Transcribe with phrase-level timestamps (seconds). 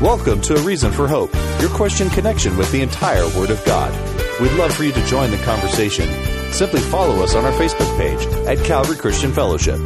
[0.00, 3.90] Welcome to A Reason for Hope, your question connection with the entire Word of God.
[4.40, 6.08] We'd love for you to join the conversation.
[6.52, 9.80] Simply follow us on our Facebook page at Calvary Christian Fellowship.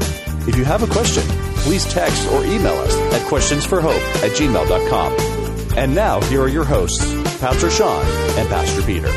[0.46, 1.22] If you have a question,
[1.62, 5.78] please text or email us at questionsforhope at gmail.com.
[5.78, 7.10] And now, here are your hosts,
[7.40, 8.04] Pastor Sean
[8.36, 9.08] and Pastor Peter.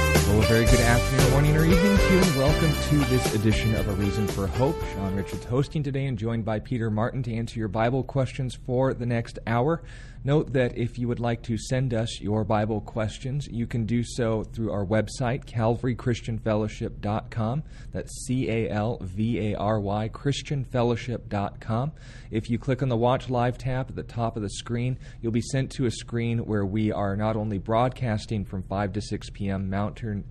[0.48, 3.94] Very good afternoon, morning, or evening to you, and welcome to this edition of A
[3.94, 4.76] Reason for Hope.
[4.94, 8.94] Sean Richards hosting today and joined by Peter Martin to answer your Bible questions for
[8.94, 9.82] the next hour.
[10.26, 14.04] Note that if you would like to send us your Bible questions, you can do
[14.04, 17.64] so through our website, calvarychristianfellowship.com.
[17.92, 21.92] That's C A L V A R Y, christianfellowship.com.
[22.32, 25.32] If you click on the Watch Live tab at the top of the screen, you'll
[25.32, 29.30] be sent to a screen where we are not only broadcasting from 5 to 6
[29.30, 29.70] p.m.
[29.70, 30.26] Mountain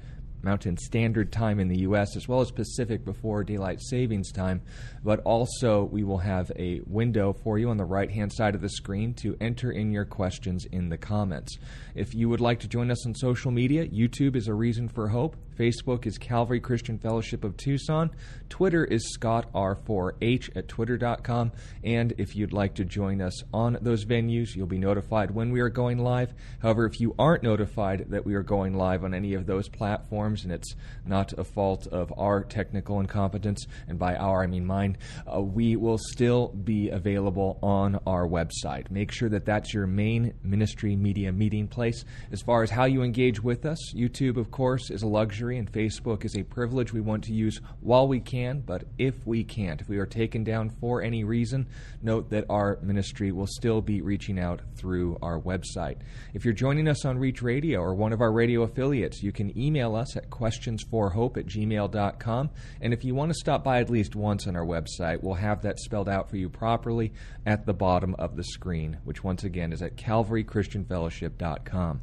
[0.45, 4.63] Mountain Standard Time in the U.S., as well as Pacific before Daylight Savings Time.
[5.03, 8.61] But also, we will have a window for you on the right hand side of
[8.61, 11.57] the screen to enter in your questions in the comments.
[11.95, 15.09] If you would like to join us on social media, YouTube is a reason for
[15.09, 15.37] hope.
[15.59, 18.11] Facebook is Calvary Christian Fellowship of Tucson.
[18.49, 21.53] Twitter is Scott R4H at twitter.com.
[21.83, 25.61] And if you'd like to join us on those venues, you'll be notified when we
[25.61, 26.33] are going live.
[26.61, 30.45] However, if you aren't notified that we are going live on any of those platforms,
[30.45, 30.75] and it's
[31.07, 35.77] not a fault of our technical incompetence, and by our I mean mine, uh, we
[35.77, 38.91] will still be available on our website.
[38.91, 42.05] Make sure that that's your main ministry media meeting place.
[42.33, 45.71] As far as how you engage with us, YouTube, of course, is a luxury, and
[45.71, 49.81] Facebook is a privilege we want to use while we can, but if we can't,
[49.81, 51.67] if we are taken down for any reason,
[52.03, 55.99] note that our ministry will still be reaching out through our website.
[56.33, 59.57] If you're joining us on Reach Radio or one of our radio affiliates, you can
[59.59, 62.51] email us at questionsforhope at gmail.com.
[62.81, 65.63] And if you want to stop by at least once on our website, we'll have
[65.63, 67.13] that spelled out for you properly
[67.45, 72.01] at the bottom of the screen, which once again is at calvarychristianfellowship.com.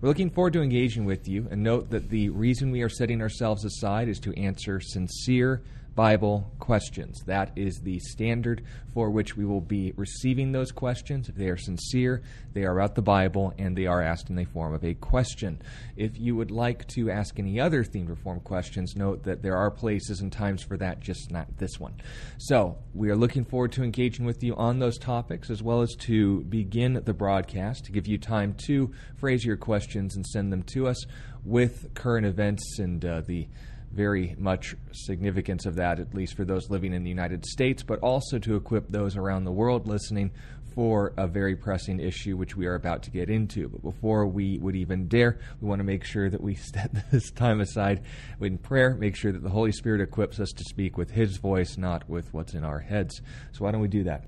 [0.00, 3.20] We're looking forward to engaging with you, and note that the reason we are setting
[3.20, 5.62] ourselves aside is to answer sincere
[5.94, 7.22] Bible questions.
[7.26, 8.64] That is the standard
[8.94, 11.28] for which we will be receiving those questions.
[11.28, 12.22] If they are sincere,
[12.52, 15.60] they are about the Bible, and they are asked in the form of a question.
[15.96, 19.70] If you would like to ask any other themed reform questions, note that there are
[19.70, 21.94] places and times for that, just not this one.
[22.38, 25.94] So, we are looking forward to engaging with you on those topics, as well as
[26.00, 30.62] to begin the broadcast, to give you time to phrase your questions and send them
[30.64, 31.04] to us
[31.44, 33.48] with current events and uh, the
[33.92, 37.98] very much significance of that, at least for those living in the United States, but
[38.00, 40.30] also to equip those around the world listening
[40.74, 43.68] for a very pressing issue which we are about to get into.
[43.68, 47.30] But before we would even dare, we want to make sure that we set this
[47.30, 48.02] time aside
[48.40, 51.76] in prayer, make sure that the Holy Spirit equips us to speak with His voice,
[51.76, 53.20] not with what's in our heads.
[53.52, 54.24] So why don't we do that?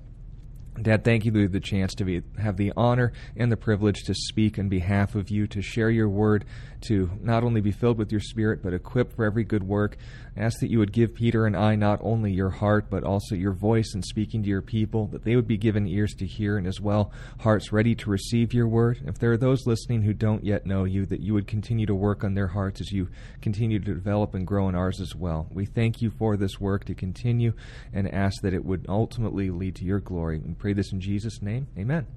[0.81, 4.13] Dad, thank you for the chance to be, have the honor and the privilege to
[4.13, 6.43] speak on behalf of you, to share your word,
[6.87, 9.97] to not only be filled with your spirit, but equipped for every good work.
[10.37, 13.35] I ask that you would give Peter and I not only your heart, but also
[13.35, 16.57] your voice in speaking to your people, that they would be given ears to hear
[16.57, 18.99] and as well hearts ready to receive your word.
[19.05, 21.95] If there are those listening who don't yet know you, that you would continue to
[21.95, 23.09] work on their hearts as you
[23.41, 25.47] continue to develop and grow in ours as well.
[25.51, 27.53] We thank you for this work to continue
[27.93, 30.39] and ask that it would ultimately lead to your glory.
[30.39, 31.67] We pray this in Jesus' name.
[31.77, 32.07] Amen.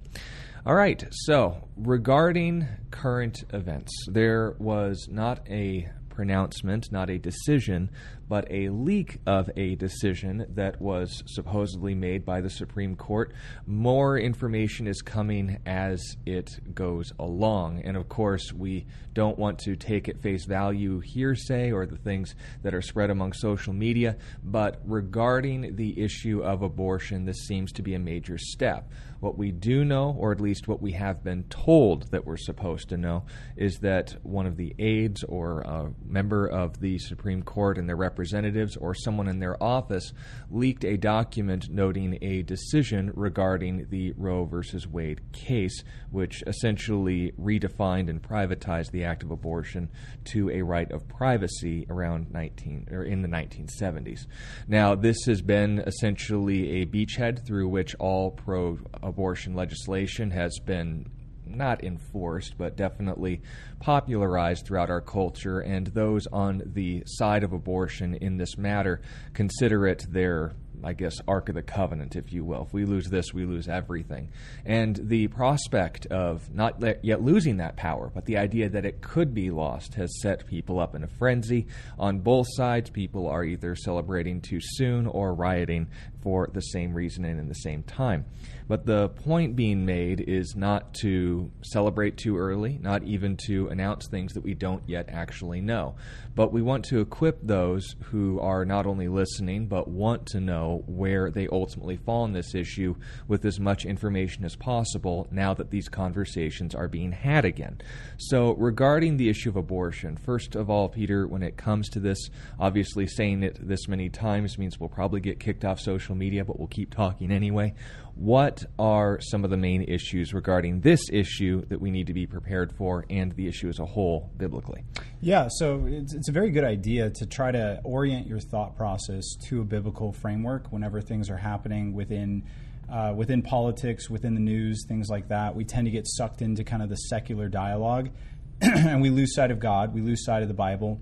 [0.67, 7.91] All right, so regarding current events, there was not a pronouncement, not a decision,
[8.29, 13.33] but a leak of a decision that was supposedly made by the Supreme Court.
[13.67, 17.83] More information is coming as it goes along.
[17.85, 22.35] And of course, we don't want to take at face value hearsay or the things
[22.63, 27.83] that are spread among social media, but regarding the issue of abortion, this seems to
[27.83, 28.91] be a major step.
[29.21, 32.91] What we do know, or at least what we have been told that we're supposed
[32.91, 33.25] to know,
[33.57, 37.97] is that one of the aides or a member of the Supreme Court and their
[38.19, 40.13] representatives or someone in their office
[40.51, 48.11] leaked a document noting a decision regarding the Roe versus Wade case, which essentially redefined
[48.11, 49.89] and privatized the act of abortion
[50.25, 54.27] to a right of privacy around 19 or in the 1970s.
[54.67, 61.09] Now, this has been essentially a beachhead through which all pro abortion legislation has been
[61.49, 63.43] not enforced, but definitely
[63.81, 65.61] popularized throughout our culture.
[65.61, 69.01] And those on the side of abortion in this matter
[69.35, 70.55] consider it their
[70.85, 72.63] I guess, Ark of the Covenant, if you will.
[72.63, 74.31] If we lose this, we lose everything.
[74.65, 79.35] And the prospect of not yet losing that power, but the idea that it could
[79.35, 81.67] be lost, has set people up in a frenzy.
[81.99, 85.89] On both sides, people are either celebrating too soon or rioting
[86.23, 88.25] for the same reason and in the same time.
[88.69, 94.07] But the point being made is not to celebrate too early, not even to announce
[94.07, 95.95] things that we don't yet actually know.
[96.35, 100.85] But we want to equip those who are not only listening, but want to know
[100.87, 102.95] where they ultimately fall in this issue
[103.27, 107.81] with as much information as possible now that these conversations are being had again.
[108.19, 112.29] So, regarding the issue of abortion, first of all, Peter, when it comes to this,
[112.61, 116.59] obviously saying it this many times means we'll probably get kicked off social media, but
[116.59, 117.75] we'll keep talking anyway.
[118.15, 122.27] What are some of the main issues regarding this issue that we need to be
[122.27, 124.83] prepared for and the issue as a whole biblically?
[125.21, 129.25] Yeah, so it's, it's a very good idea to try to orient your thought process
[129.49, 132.45] to a biblical framework whenever things are happening within.
[132.91, 136.65] Uh, within politics, within the news, things like that, we tend to get sucked into
[136.65, 138.09] kind of the secular dialogue,
[138.63, 140.99] and we lose sight of God, we lose sight of the Bible,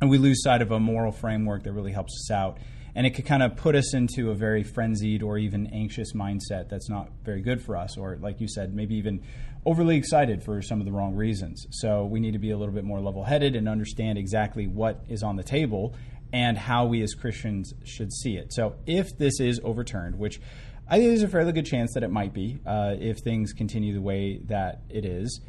[0.00, 2.58] and we lose sight of a moral framework that really helps us out
[2.94, 6.68] and it could kind of put us into a very frenzied or even anxious mindset
[6.68, 9.22] that's not very good for us or like you said maybe even
[9.64, 11.66] overly excited for some of the wrong reasons.
[11.70, 15.22] So we need to be a little bit more level-headed and understand exactly what is
[15.22, 15.94] on the table
[16.32, 18.52] and how we as christians should see it.
[18.52, 20.40] So if this is overturned which
[20.88, 23.94] i think there's a fairly good chance that it might be uh, if things continue
[23.94, 25.40] the way that it is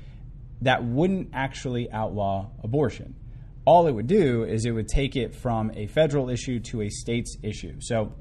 [0.61, 3.15] that wouldn't actually outlaw abortion
[3.65, 6.89] all it would do is it would take it from a federal issue to a
[6.89, 7.75] state's issue.
[7.79, 8.13] So,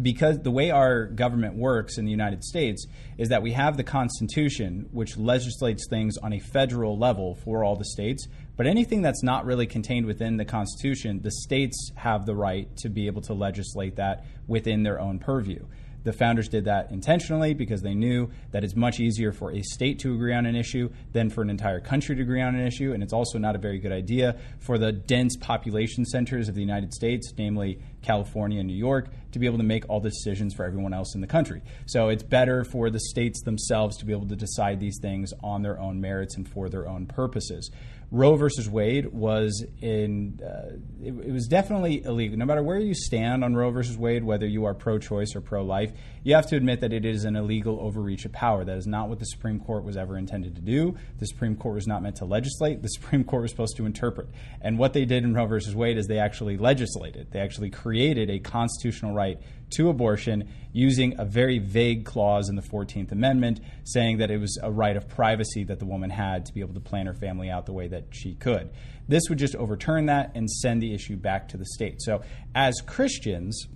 [0.00, 2.86] because the way our government works in the United States
[3.18, 7.76] is that we have the Constitution, which legislates things on a federal level for all
[7.76, 8.26] the states.
[8.56, 12.88] But anything that's not really contained within the Constitution, the states have the right to
[12.88, 15.66] be able to legislate that within their own purview.
[16.04, 19.98] The founders did that intentionally because they knew that it's much easier for a state
[20.00, 22.92] to agree on an issue than for an entire country to agree on an issue.
[22.92, 26.60] And it's also not a very good idea for the dense population centers of the
[26.60, 30.54] United States, namely California and New York, to be able to make all the decisions
[30.54, 31.62] for everyone else in the country.
[31.86, 35.62] So it's better for the states themselves to be able to decide these things on
[35.62, 37.70] their own merits and for their own purposes.
[38.12, 42.36] Roe versus Wade was in uh, it, it, was definitely illegal.
[42.36, 45.92] No matter where you stand on Roe versus Wade, whether you are pro-choice or pro-life,
[46.24, 48.64] you have to admit that it is an illegal overreach of power.
[48.64, 50.96] That is not what the Supreme Court was ever intended to do.
[51.20, 52.82] The Supreme Court was not meant to legislate.
[52.82, 54.28] The Supreme Court was supposed to interpret.
[54.60, 57.28] And what they did in Roe versus Wade is they actually legislated.
[57.30, 59.38] They actually created a constitutional right
[59.70, 64.58] to abortion using a very vague clause in the 14th Amendment saying that it was
[64.62, 67.50] a right of privacy that the woman had to be able to plan her family
[67.50, 68.70] out the way that she could.
[69.08, 72.00] This would just overturn that and send the issue back to the state.
[72.00, 72.22] So,
[72.54, 73.66] as Christians,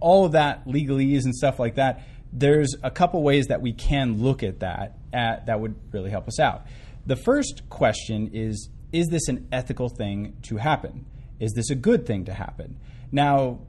[0.00, 2.02] all of that legalese and stuff like that,
[2.32, 6.26] there's a couple ways that we can look at that at, that would really help
[6.28, 6.66] us out.
[7.06, 11.06] The first question is Is this an ethical thing to happen?
[11.38, 12.78] Is this a good thing to happen?
[13.12, 13.60] Now,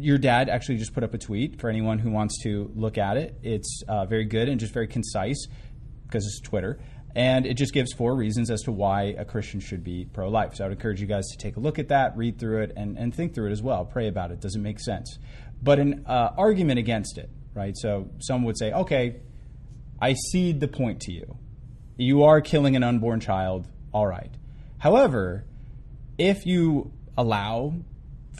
[0.00, 3.16] your dad actually just put up a tweet for anyone who wants to look at
[3.16, 3.38] it.
[3.42, 5.46] It's uh, very good and just very concise
[6.06, 6.78] because it's Twitter.
[7.14, 10.54] And it just gives four reasons as to why a Christian should be pro life.
[10.54, 12.72] So I would encourage you guys to take a look at that, read through it,
[12.76, 13.84] and, and think through it as well.
[13.84, 14.40] Pray about it.
[14.40, 15.18] Does it make sense?
[15.62, 17.76] But an uh, argument against it, right?
[17.76, 19.16] So some would say, okay,
[20.00, 21.36] I cede the point to you.
[21.96, 24.32] You are killing an unborn child, all right.
[24.78, 25.44] However,
[26.16, 27.74] if you allow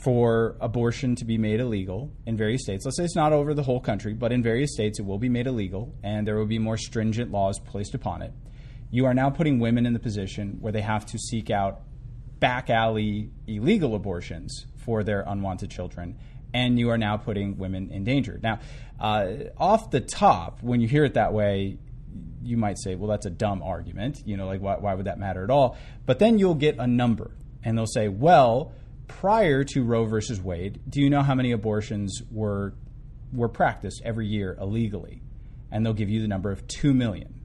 [0.03, 2.85] for abortion to be made illegal in various states.
[2.85, 5.29] Let's say it's not over the whole country, but in various states it will be
[5.29, 8.33] made illegal and there will be more stringent laws placed upon it.
[8.89, 11.81] You are now putting women in the position where they have to seek out
[12.39, 16.17] back alley illegal abortions for their unwanted children,
[16.53, 18.39] and you are now putting women in danger.
[18.41, 18.59] Now,
[18.99, 21.77] uh, off the top, when you hear it that way,
[22.43, 24.23] you might say, well, that's a dumb argument.
[24.25, 25.77] You know, like, why, why would that matter at all?
[26.05, 27.31] But then you'll get a number,
[27.63, 28.73] and they'll say, well,
[29.19, 32.73] prior to Roe versus Wade, do you know how many abortions were
[33.33, 35.21] were practiced every year illegally?
[35.71, 37.39] And they'll give you the number of 2 million.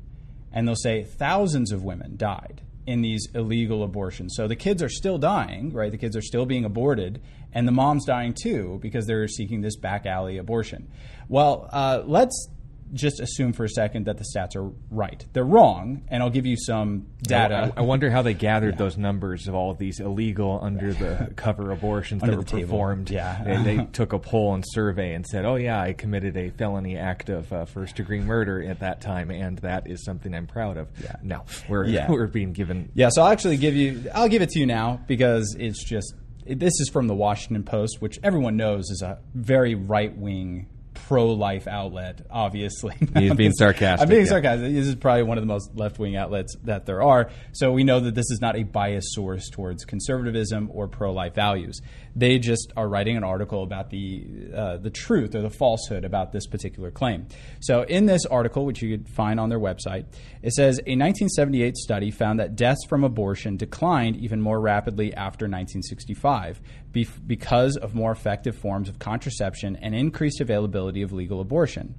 [0.53, 4.35] And they'll say thousands of women died in these illegal abortions.
[4.37, 5.91] So the kids are still dying, right?
[5.91, 7.21] The kids are still being aborted,
[7.53, 10.89] and the mom's dying too because they're seeking this back alley abortion.
[11.29, 12.49] Well, uh, let's
[12.93, 15.25] just assume for a second that the stats are right.
[15.33, 17.73] They're wrong, and I'll give you some data.
[17.77, 18.79] I, I wonder how they gathered yeah.
[18.79, 23.11] those numbers of all of these illegal under the cover abortions that were performed.
[23.11, 26.51] Yeah, and they took a poll and survey and said, "Oh yeah, I committed a
[26.51, 30.47] felony act of uh, first degree murder at that time, and that is something I'm
[30.47, 31.17] proud of." Yeah.
[31.23, 32.07] No, we're yeah.
[32.11, 32.91] we're being given.
[32.95, 34.11] Yeah, so I'll actually give you.
[34.15, 36.15] I'll give it to you now because it's just.
[36.49, 40.69] This is from the Washington Post, which everyone knows is a very right wing
[41.07, 42.27] pro-life outlet.
[42.31, 44.03] Obviously, He's being sarcastic.
[44.03, 44.31] I'm being yeah.
[44.31, 44.73] sarcastic.
[44.73, 47.31] This is probably one of the most left-wing outlets that there are.
[47.53, 51.81] So we know that this is not a biased source towards conservatism or pro-life values.
[52.17, 56.33] They just are writing an article about the uh, the truth or the falsehood about
[56.33, 57.27] this particular claim.
[57.61, 60.07] So in this article, which you could find on their website,
[60.43, 65.45] it says a 1978 study found that deaths from abortion declined even more rapidly after
[65.45, 66.61] 1965
[66.93, 71.95] bef- because of more effective forms of contraception and increased availability of legal abortion.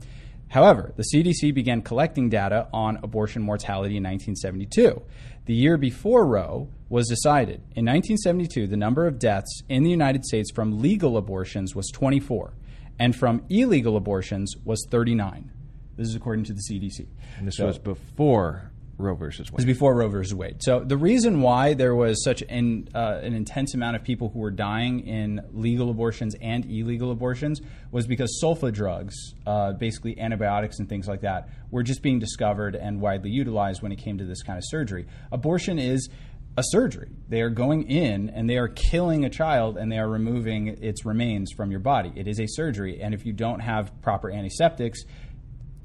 [0.50, 5.02] However, the CDC began collecting data on abortion mortality in 1972.
[5.46, 7.56] The year before Roe was decided.
[7.76, 12.54] In 1972, the number of deaths in the United States from legal abortions was 24,
[13.00, 15.52] and from illegal abortions was 39.
[15.98, 17.08] This is according to the CDC.
[17.38, 19.68] And this So- was before Roe versus it was Wade.
[19.68, 20.56] before Roe versus Wade.
[20.64, 24.40] So the reason why there was such an, uh, an intense amount of people who
[24.40, 29.16] were dying in legal abortions and illegal abortions was because sulfa drugs,
[29.46, 33.92] uh, basically antibiotics and things like that, were just being discovered and widely utilized when
[33.92, 35.06] it came to this kind of surgery.
[35.32, 36.10] Abortion is
[36.58, 37.10] a surgery.
[37.30, 41.06] They are going in and they are killing a child and they are removing its
[41.06, 42.12] remains from your body.
[42.16, 45.04] It is a surgery, and if you don't have proper antiseptics,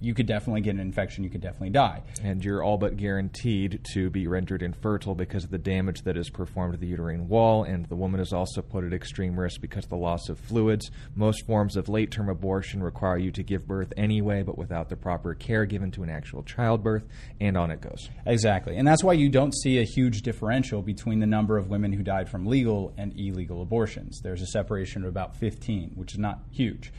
[0.03, 1.25] you could definitely get an infection.
[1.25, 2.03] You could definitely die.
[2.23, 6.29] and you're all but guaranteed to be rendered infertile because of the damage that is
[6.29, 9.85] performed to the uterine wall, and the woman is also put at extreme risk because
[9.85, 10.91] of the loss of fluids.
[11.15, 14.97] Most forms of late term abortion require you to give birth anyway, but without the
[14.97, 17.05] proper care given to an actual childbirth,
[17.41, 18.09] and on it goes.
[18.27, 18.77] Exactly.
[18.77, 22.03] And that's why you don't see a huge differential between the number of women who
[22.03, 24.21] died from legal and illegal abortions.
[24.23, 26.93] There's a separation of about 15, which is not huge.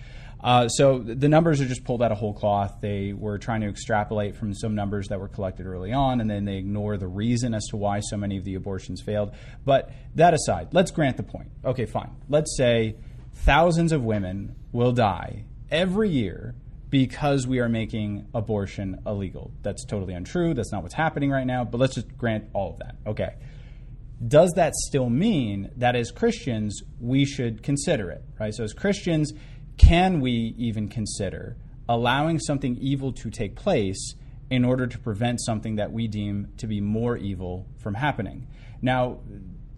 [0.44, 2.80] Uh, so the numbers are just pulled out of whole cloth.
[2.82, 6.44] They were trying to extrapolate from some numbers that were collected early on, and then
[6.44, 9.32] they ignore the reason as to why so many of the abortions failed.
[9.64, 11.50] But that aside, let's grant the point.
[11.64, 12.12] Okay, fine.
[12.28, 12.98] Let's say
[13.34, 16.56] thousands of women will die every year
[16.90, 19.52] because we are making abortion illegal.
[19.64, 20.54] That's totally untrue.
[20.54, 22.96] That's not what's happening right now, but let's just grant all of that.
[23.08, 23.34] Okay.
[24.26, 28.54] Does that still mean that as Christians we should consider it, right?
[28.54, 29.34] So as Christians,
[29.78, 31.58] can we even consider
[31.90, 34.16] allowing something evil to take place
[34.50, 38.48] in order to prevent something that we deem to be more evil from happening?
[38.82, 39.20] Now,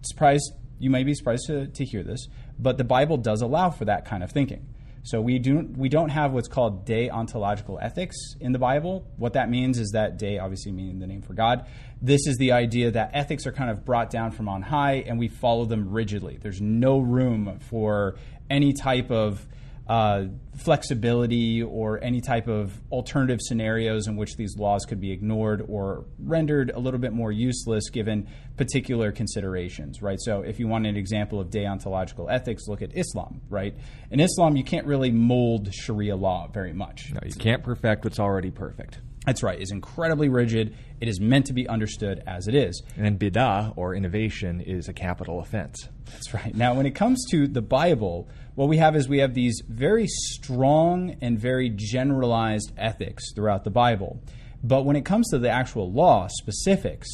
[0.02, 3.86] surprised you may be surprised to, to hear this, but the Bible does allow for
[3.86, 4.66] that kind of thinking.
[5.06, 9.06] So we do we don't have what's called deontological ethics in the Bible.
[9.16, 11.64] What that means is that de obviously meaning the name for God.
[12.02, 15.16] This is the idea that ethics are kind of brought down from on high and
[15.16, 16.38] we follow them rigidly.
[16.42, 18.16] There's no room for
[18.50, 19.46] any type of
[19.88, 20.24] uh,
[20.56, 26.04] flexibility or any type of alternative scenarios in which these laws could be ignored or
[26.18, 30.18] rendered a little bit more useless given particular considerations, right?
[30.20, 33.76] So, if you want an example of deontological ethics, look at Islam, right?
[34.10, 37.12] In Islam, you can't really mold Sharia law very much.
[37.12, 38.98] No, you can't perfect what's already perfect.
[39.26, 39.60] That's right.
[39.60, 40.76] It's incredibly rigid.
[41.00, 42.80] It is meant to be understood as it is.
[42.96, 45.88] And bidah, or innovation, is a capital offense.
[46.12, 46.54] That's right.
[46.54, 50.06] Now, when it comes to the Bible, what we have is we have these very
[50.06, 54.22] strong and very generalized ethics throughout the Bible.
[54.62, 57.08] But when it comes to the actual law specifics,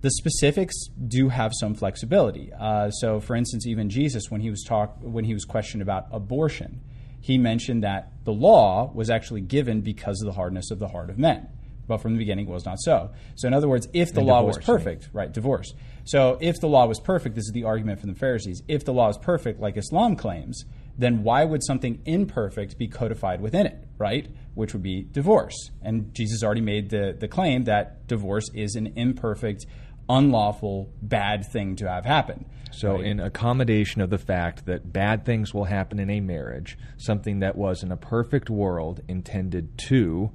[0.00, 0.74] the specifics
[1.06, 2.52] do have some flexibility.
[2.58, 6.06] Uh, so, for instance, even Jesus, when he was talk, when he was questioned about
[6.10, 6.80] abortion,
[7.28, 11.10] he mentioned that the law was actually given because of the hardness of the heart
[11.10, 11.46] of men.
[11.86, 13.10] But from the beginning it was not so.
[13.34, 14.84] So, in other words, if the And law was divorce, right?
[14.94, 15.74] perfect, right, divorce.
[16.04, 18.62] So, if the law was perfect, this is the argument from the Pharisees.
[18.66, 20.64] If the law is perfect, like Islam claims,
[20.96, 24.26] then why would something imperfect be codified within it, right?
[24.54, 25.70] Which would be divorce.
[25.82, 29.66] And Jesus already made the, the claim that divorce is an imperfect,
[30.08, 32.46] unlawful, bad thing to have happen.
[32.70, 33.04] So, right?
[33.04, 37.56] in accommodation of the fact that bad things will happen in a marriage, something that
[37.56, 40.30] was in a perfect world intended to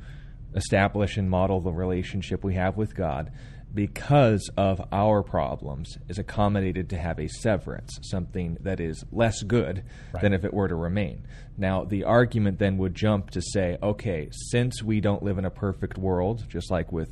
[0.56, 3.32] establish and model the relationship we have with God,
[3.74, 9.84] because of our problems, is accommodated to have a severance, something that is less good
[10.22, 11.25] than if it were to remain.
[11.58, 15.50] Now, the argument then would jump to say, okay, since we don't live in a
[15.50, 17.10] perfect world, just like with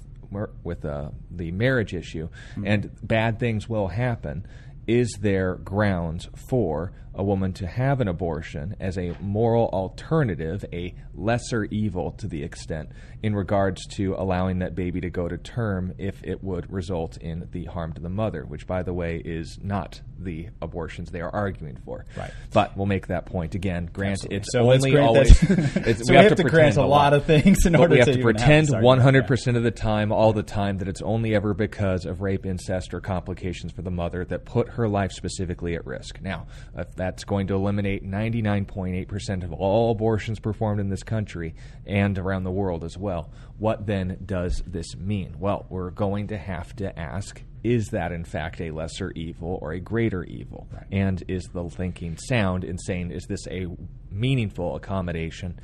[0.64, 2.30] with uh, the marriage issue,
[2.64, 4.46] and bad things will happen.
[4.92, 10.94] Is there grounds for a woman to have an abortion as a moral alternative, a
[11.14, 12.90] lesser evil to the extent,
[13.22, 17.48] in regards to allowing that baby to go to term if it would result in
[17.52, 21.34] the harm to the mother, which, by the way, is not the abortions they are
[21.34, 22.06] arguing for.
[22.16, 22.32] Right.
[22.54, 23.90] But we'll make that point again.
[23.92, 24.38] Grant Absolutely.
[24.38, 25.44] it's So only always.
[25.76, 28.14] it's, So we have to grant a lot of things in order we have to
[28.14, 31.54] to, have pretend 100 percent of the time, all the time, that it's only ever
[31.54, 35.86] because of rape, incest, or complications for the mother that put her life specifically at
[35.86, 36.22] risk.
[36.22, 41.56] Now, if that's going to eliminate 99.8% of all abortions performed in this country
[41.88, 45.34] and around the world as well, what then does this mean?
[45.40, 49.72] Well, we're going to have to ask is that in fact a lesser evil or
[49.72, 50.68] a greater evil?
[50.72, 50.86] Right.
[50.92, 53.66] And is the thinking sound in saying, is this a
[54.12, 55.60] meaningful accommodation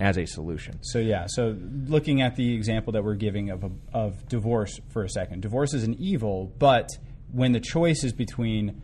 [0.00, 0.78] as a solution?
[0.82, 1.54] So, yeah, so
[1.86, 5.74] looking at the example that we're giving of, a, of divorce for a second, divorce
[5.74, 6.88] is an evil, but
[7.30, 8.80] when the choice is between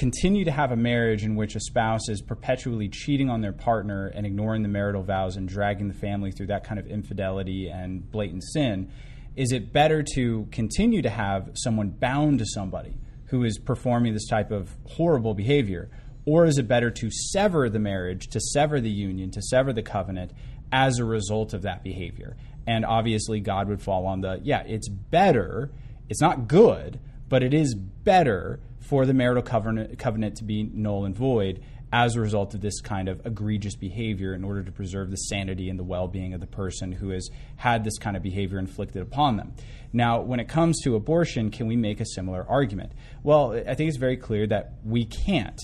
[0.00, 4.06] continue to have a marriage in which a spouse is perpetually cheating on their partner
[4.06, 8.10] and ignoring the marital vows and dragging the family through that kind of infidelity and
[8.10, 8.90] blatant sin,
[9.36, 14.26] is it better to continue to have someone bound to somebody who is performing this
[14.26, 15.90] type of horrible behavior?
[16.24, 19.82] Or is it better to sever the marriage, to sever the union, to sever the
[19.82, 20.32] covenant
[20.72, 22.38] as a result of that behavior?
[22.66, 25.70] And obviously, God would fall on the yeah, it's better,
[26.08, 31.06] it's not good, but it is better for the marital covenant, covenant to be null
[31.06, 35.10] and void as a result of this kind of egregious behavior in order to preserve
[35.10, 38.22] the sanity and the well being of the person who has had this kind of
[38.22, 39.54] behavior inflicted upon them.
[39.92, 42.92] Now, when it comes to abortion, can we make a similar argument?
[43.22, 45.60] Well, I think it's very clear that we can't.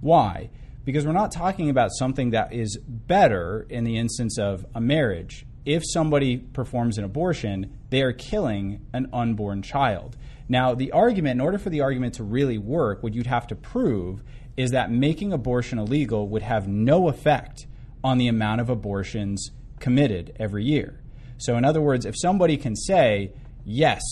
[0.00, 0.50] Why?
[0.84, 5.46] Because we're not talking about something that is better in the instance of a marriage.
[5.64, 10.16] If somebody performs an abortion, they are killing an unborn child.
[10.48, 13.56] Now, the argument, in order for the argument to really work, what you'd have to
[13.56, 14.22] prove
[14.56, 17.66] is that making abortion illegal would have no effect
[18.02, 21.00] on the amount of abortions committed every year.
[21.38, 23.32] So, in other words, if somebody can say,
[23.64, 24.02] yes,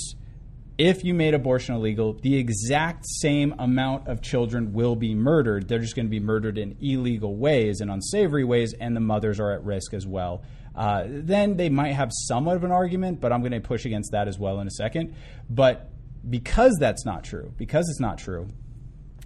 [0.79, 5.69] if you made abortion illegal, the exact same amount of children will be murdered.
[5.69, 9.39] They're just going to be murdered in illegal ways and unsavory ways, and the mothers
[9.39, 10.43] are at risk as well.
[10.75, 14.13] Uh, then they might have somewhat of an argument, but I'm going to push against
[14.13, 15.15] that as well in a second.
[15.49, 15.92] But
[16.29, 18.49] because that's not true, because it's not true,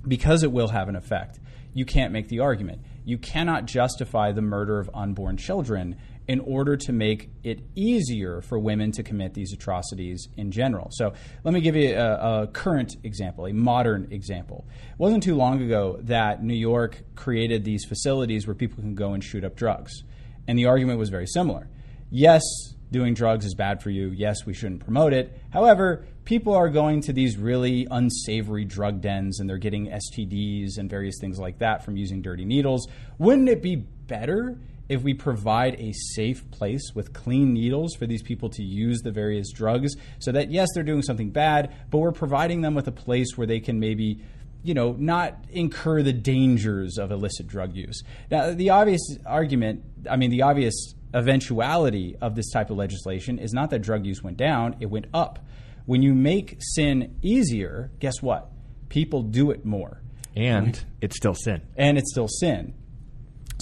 [0.07, 1.38] because it will have an effect,
[1.75, 2.81] you can't make the argument.
[3.05, 8.59] You cannot justify the murder of unborn children in order to make it easier for
[8.59, 10.88] women to commit these atrocities in general.
[10.91, 11.12] So,
[11.45, 14.67] let me give you a, a, current example, a modern example.
[14.91, 19.12] It wasn't too long ago that New York created these facilities where people can go
[19.12, 20.03] and shoot up drugs.
[20.49, 21.68] And the argument was very similar.
[22.11, 22.42] Yes,
[22.90, 24.09] doing drugs is bad for you.
[24.09, 25.38] Yes, we shouldn't promote it.
[25.51, 30.91] However, people are going to these really unsavory drug dens and they're getting STDs and
[30.91, 32.87] various things like that from using dirty needles.
[33.17, 34.59] Wouldn't it be better
[34.89, 39.11] if we provide a safe place with clean needles for these people to use the
[39.11, 42.93] various drugs so that yes they're doing something bad but we're providing them with a
[42.93, 44.21] place where they can maybe
[44.62, 50.15] you know not incur the dangers of illicit drug use now the obvious argument i
[50.15, 54.37] mean the obvious eventuality of this type of legislation is not that drug use went
[54.37, 55.39] down, it went up.
[55.87, 58.51] When you make sin easier, guess what?
[58.88, 60.03] People do it more.
[60.35, 61.62] And it's still sin.
[61.77, 62.75] And it's still sin.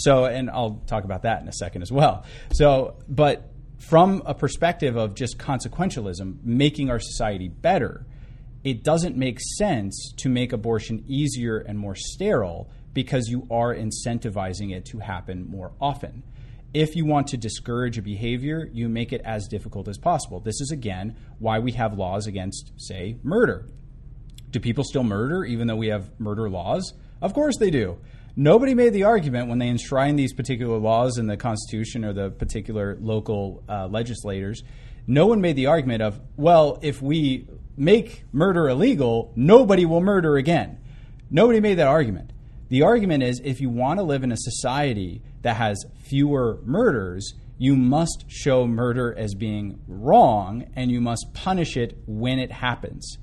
[0.00, 2.24] So, and I'll talk about that in a second as well.
[2.52, 8.06] So, but from a perspective of just consequentialism, making our society better,
[8.64, 14.74] it doesn't make sense to make abortion easier and more sterile because you are incentivizing
[14.74, 16.22] it to happen more often
[16.74, 20.40] if you want to discourage a behavior, you make it as difficult as possible.
[20.40, 23.66] This is, again, why we have laws against, say, murder.
[24.50, 26.92] Do people still murder even though we have murder laws?
[27.22, 27.98] Of course they do.
[28.36, 32.30] Nobody made the argument when they enshrined these particular laws in the Constitution or the
[32.30, 34.64] particular local uh, legislators.
[35.06, 40.36] No one made the argument of, well, if we make murder illegal, nobody will murder
[40.36, 40.78] again.
[41.30, 42.32] Nobody made that argument.
[42.68, 47.34] The argument is if you want to live in a society that has fewer murders,
[47.58, 53.18] you must show murder as being wrong and you must punish it when it happens.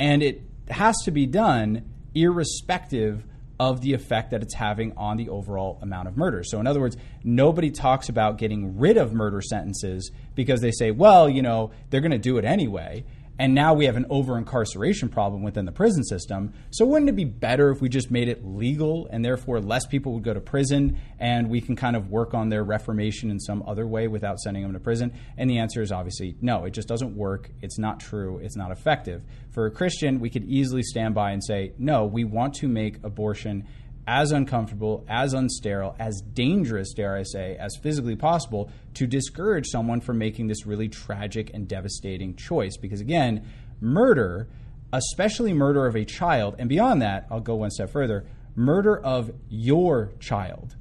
[0.00, 3.24] And it has to be done irrespective
[3.58, 6.44] of the effect that it's having on the overall amount of murder.
[6.44, 10.90] So, in other words, nobody talks about getting rid of murder sentences because they say,
[10.90, 13.04] well, you know, they're going to do it anyway.
[13.38, 16.54] And now we have an over incarceration problem within the prison system.
[16.70, 20.14] So, wouldn't it be better if we just made it legal and therefore less people
[20.14, 23.62] would go to prison and we can kind of work on their reformation in some
[23.66, 25.12] other way without sending them to prison?
[25.36, 27.50] And the answer is obviously no, it just doesn't work.
[27.60, 28.38] It's not true.
[28.38, 29.22] It's not effective.
[29.50, 33.02] For a Christian, we could easily stand by and say, no, we want to make
[33.04, 33.66] abortion
[34.06, 40.00] as uncomfortable, as unsterile, as dangerous, dare I say, as physically possible to discourage someone
[40.00, 42.76] from making this really tragic and devastating choice.
[42.76, 43.46] Because again,
[43.80, 44.48] murder,
[44.92, 49.30] especially murder of a child, and beyond that, I'll go one step further murder of
[49.50, 50.76] your child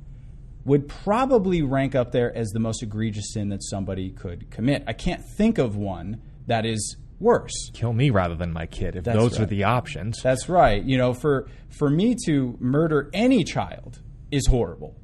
[0.63, 4.83] would probably rank up there as the most egregious sin that somebody could commit.
[4.87, 7.69] I can't think of one that is worse.
[7.73, 10.21] Kill me rather than my kid if That's those are the options.
[10.21, 10.83] That's right.
[10.83, 14.01] You know, for for me to murder any child
[14.31, 14.95] is horrible.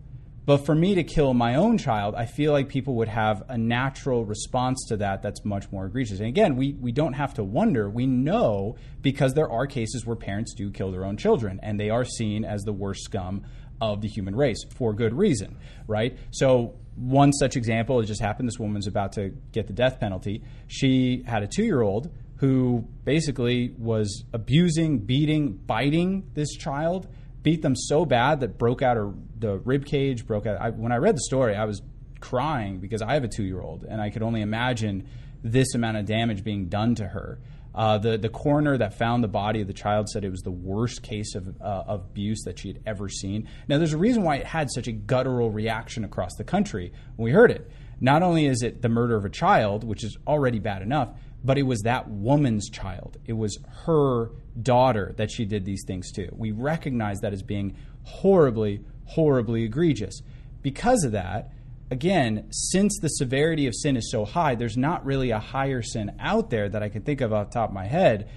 [0.45, 3.57] But for me to kill my own child, I feel like people would have a
[3.57, 6.19] natural response to that that's much more egregious.
[6.19, 7.89] And again, we, we don't have to wonder.
[7.89, 11.91] We know because there are cases where parents do kill their own children, and they
[11.91, 13.43] are seen as the worst scum
[13.79, 16.17] of the human race for good reason, right?
[16.31, 18.47] So, one such example has just happened.
[18.47, 20.43] This woman's about to get the death penalty.
[20.67, 27.07] She had a two year old who basically was abusing, beating, biting this child,
[27.43, 30.61] beat them so bad that broke out her the rib cage, broke out.
[30.61, 31.81] I, when I read the story, I was
[32.19, 35.07] crying because I have a two year old, and I could only imagine
[35.43, 37.39] this amount of damage being done to her.
[37.73, 40.51] Uh, the the coroner that found the body of the child said it was the
[40.51, 43.47] worst case of, uh, of abuse that she had ever seen.
[43.67, 47.25] Now, there's a reason why it had such a guttural reaction across the country when
[47.25, 47.69] we heard it.
[48.01, 51.57] Not only is it the murder of a child, which is already bad enough, but
[51.57, 53.17] it was that woman's child.
[53.25, 56.29] It was her daughter that she did these things to.
[56.31, 60.21] We recognize that as being horribly, horribly egregious.
[60.61, 61.51] Because of that,
[61.89, 66.13] again, since the severity of sin is so high, there's not really a higher sin
[66.19, 68.29] out there that I can think of off the top of my head.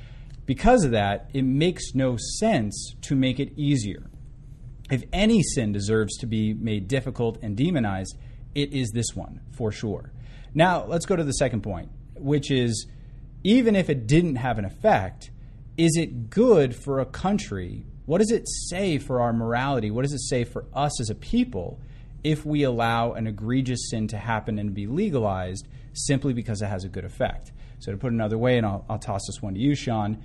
[0.46, 4.10] Because of that, it makes no sense to make it easier.
[4.90, 8.16] If any sin deserves to be made difficult and demonized,
[8.54, 10.12] it is this one for sure.
[10.54, 12.86] Now, let's go to the second point, which is
[13.44, 15.30] even if it didn't have an effect,
[15.76, 17.84] is it good for a country?
[18.06, 19.90] What does it say for our morality?
[19.90, 21.78] What does it say for us as a people
[22.22, 26.84] if we allow an egregious sin to happen and be legalized simply because it has
[26.84, 27.52] a good effect?
[27.80, 30.22] So, to put it another way, and I'll, I'll toss this one to you, Sean,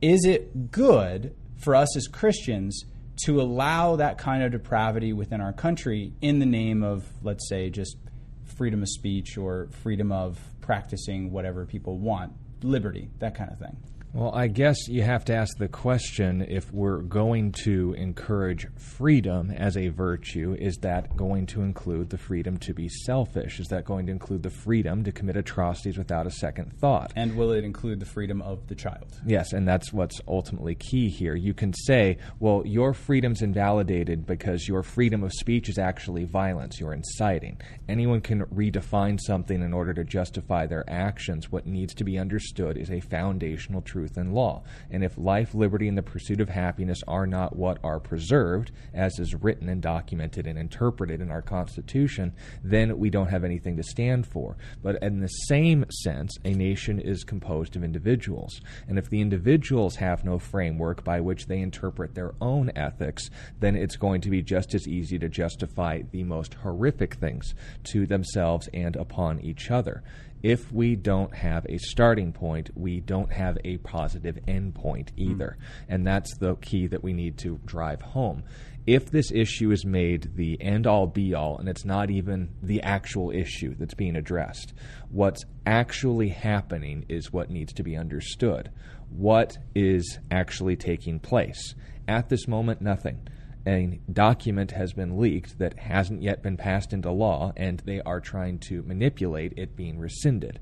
[0.00, 2.84] is it good for us as Christians
[3.24, 7.68] to allow that kind of depravity within our country in the name of, let's say,
[7.68, 7.96] just
[8.44, 12.30] freedom of speech or freedom of practicing whatever people want,
[12.62, 13.74] liberty, that kind of thing?
[14.14, 19.50] Well, I guess you have to ask the question if we're going to encourage freedom
[19.50, 23.60] as a virtue, is that going to include the freedom to be selfish?
[23.60, 27.12] Is that going to include the freedom to commit atrocities without a second thought?
[27.16, 29.20] And will it include the freedom of the child?
[29.26, 31.34] Yes, and that's what's ultimately key here.
[31.34, 36.80] You can say, well, your freedom's invalidated because your freedom of speech is actually violence,
[36.80, 37.60] you're inciting.
[37.90, 41.52] Anyone can redefine something in order to justify their actions.
[41.52, 44.62] What needs to be understood is a foundational truth and law.
[44.90, 49.18] And if life, liberty, and the pursuit of happiness are not what are preserved, as
[49.18, 52.32] is written and documented and interpreted in our Constitution,
[52.62, 54.56] then we don't have anything to stand for.
[54.82, 58.60] But in the same sense, a nation is composed of individuals.
[58.86, 63.30] And if the individuals have no framework by which they interpret their own ethics,
[63.60, 68.06] then it's going to be just as easy to justify the most horrific things to
[68.06, 70.02] themselves and upon each other
[70.42, 75.56] if we don't have a starting point, we don't have a positive end point either.
[75.58, 75.84] Mm.
[75.88, 78.44] And that's the key that we need to drive home.
[78.86, 82.82] If this issue is made the end all be all, and it's not even the
[82.82, 84.72] actual issue that's being addressed,
[85.10, 88.70] what's actually happening is what needs to be understood.
[89.10, 91.74] What is actually taking place?
[92.06, 93.28] At this moment, nothing
[93.68, 98.18] a document has been leaked that hasn't yet been passed into law, and they are
[98.18, 100.58] trying to manipulate it being rescinded.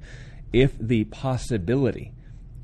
[0.52, 2.12] If the possibility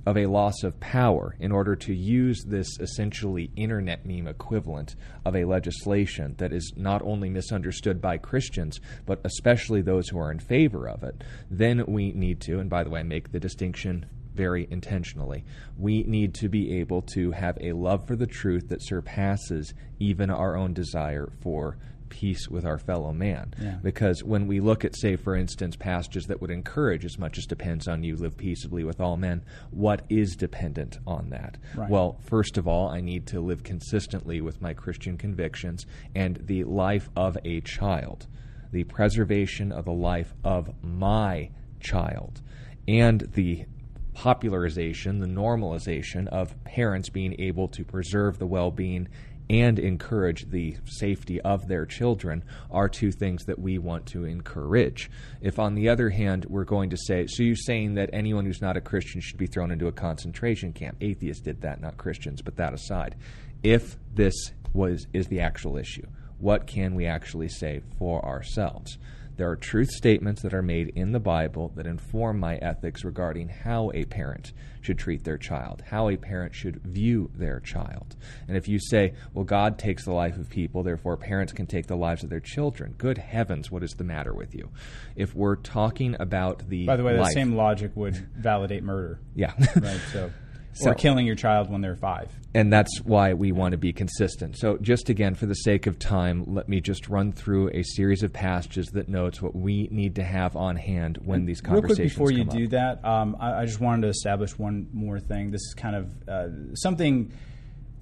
[0.04, 5.36] of a loss of power in order to use this essentially internet meme equivalent of
[5.36, 10.40] a legislation that is not only misunderstood by Christians, but especially those who are in
[10.40, 14.66] favor of it, then we need to, and by the way, make the distinction very
[14.70, 15.44] intentionally.
[15.76, 20.30] We need to be able to have a love for the truth that surpasses even
[20.30, 21.76] our own desire for
[22.12, 23.54] peace with our fellow man.
[23.58, 23.78] Yeah.
[23.82, 27.46] Because when we look at, say, for instance, passages that would encourage, as much as
[27.46, 31.56] depends on you, live peaceably with all men, what is dependent on that?
[31.74, 31.88] Right.
[31.88, 36.64] Well, first of all, I need to live consistently with my Christian convictions and the
[36.64, 38.26] life of a child,
[38.72, 41.48] the preservation of the life of my
[41.80, 42.42] child,
[42.86, 43.64] and the
[44.14, 49.08] popularization, the normalization of parents being able to preserve the well being
[49.50, 55.10] and encourage the safety of their children are two things that we want to encourage.
[55.40, 58.62] If, on the other hand, we're going to say, so you're saying that anyone who's
[58.62, 60.96] not a Christian should be thrown into a concentration camp?
[61.00, 63.16] Atheists did that, not Christians, but that aside.
[63.62, 64.34] If this
[64.72, 66.06] was is the actual issue,
[66.38, 68.96] what can we actually say for ourselves?
[69.36, 73.48] There are truth statements that are made in the Bible that inform my ethics regarding
[73.48, 78.16] how a parent should treat their child, how a parent should view their child.
[78.48, 81.86] And if you say, well, God takes the life of people, therefore parents can take
[81.86, 84.70] the lives of their children, good heavens, what is the matter with you?
[85.16, 86.86] If we're talking about the.
[86.86, 89.20] By the way, life, that same logic would validate murder.
[89.34, 89.52] Yeah.
[89.76, 90.00] right.
[90.12, 90.30] So
[90.72, 92.30] so, or killing your child when they're five.
[92.54, 94.58] And that's why we want to be consistent.
[94.58, 98.22] So, just again, for the sake of time, let me just run through a series
[98.22, 102.06] of passages that notes what we need to have on hand when these conversations Real
[102.06, 102.50] quick before you up.
[102.50, 105.50] do that, um, I, I, just wanted to establish one more thing.
[105.50, 107.32] This is kind of uh, something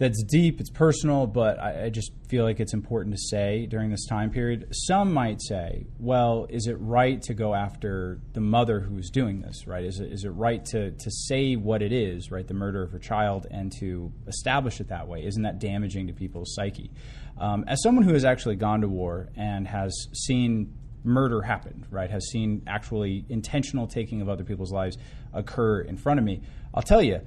[0.00, 3.90] that's deep, it's personal, but I, I, just feel like it's important to say during
[3.90, 4.68] this time period.
[4.72, 9.66] Some might say, well, is it right to go after the mother who's doing this,
[9.66, 9.84] right?
[9.84, 12.92] Is it, is it right to, to say what it is, right, the murder of
[12.92, 15.22] her child, and to establish it that way?
[15.26, 16.90] Isn't that damaging to people's psyche?
[17.36, 20.72] Um, as someone who has actually gone to war and has seen
[21.04, 24.96] murder happen, right, has seen actually intentional taking of other people's lives
[25.34, 26.40] occur in front of me,
[26.72, 27.20] I'll tell you,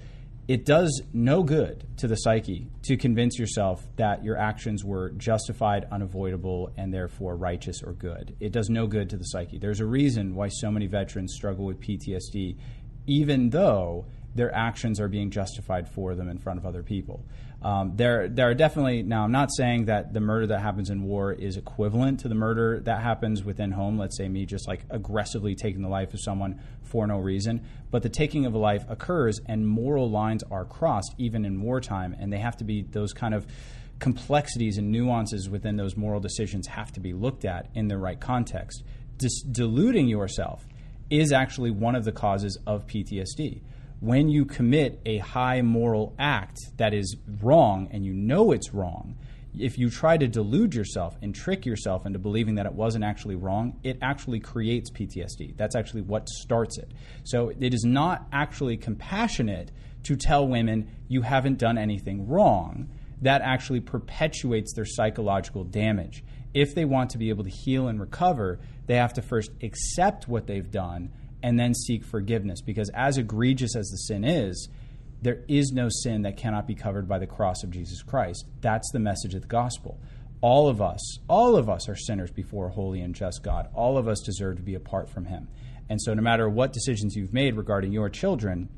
[0.48, 5.88] it does no good to the psyche to convince yourself that your actions were justified,
[5.90, 8.36] unavoidable, and therefore righteous or good.
[8.42, 9.58] It does no good to the psyche.
[9.58, 12.58] There's a reason why so many veterans struggle with PTSD,
[13.08, 17.24] even though their actions are being justified for them in front of other people.
[17.64, 19.24] Um, there, there are definitely now.
[19.24, 22.82] I'm not saying that the murder that happens in war is equivalent to the murder
[22.82, 23.98] that happens within home.
[23.98, 28.04] Let's say me just like aggressively taking the life of someone for no reason, but
[28.04, 32.34] the taking of a life occurs, and moral lines are crossed even in wartime, and
[32.34, 33.48] they have to be those kind of
[34.00, 38.20] complexities and nuances within those moral decisions have to be looked at in the right
[38.20, 38.84] context.
[39.18, 40.68] Dis- deluding yourself
[41.10, 43.62] is actually one of the causes of PTSD
[44.04, 49.16] when you commit a high moral act that is wrong and you know it's wrong,
[49.58, 53.36] if you try to delude yourself and trick yourself into believing that it wasn't actually
[53.36, 55.56] wrong, it actually creates PTSD.
[55.56, 56.92] That's actually what starts it.
[57.24, 59.72] So it is not actually compassionate
[60.04, 62.90] to tell women you haven't done anything wrong.
[63.22, 66.26] That actually perpetuates their psychological damage.
[66.54, 70.28] If they want to be able to heal and recover, they have to first accept
[70.28, 71.14] what they've done
[71.44, 72.62] and then seek forgiveness.
[72.62, 74.70] Because as egregious as the sin is,
[75.22, 78.46] there is no sin that cannot be covered by the cross of Jesus Christ.
[78.62, 80.00] That's the message of the gospel.
[80.42, 83.70] All of us, all of us are sinners before a holy and just God.
[83.74, 85.48] All of us deserve to be apart from Him.
[85.90, 88.70] And so, no matter what decisions you've made regarding your children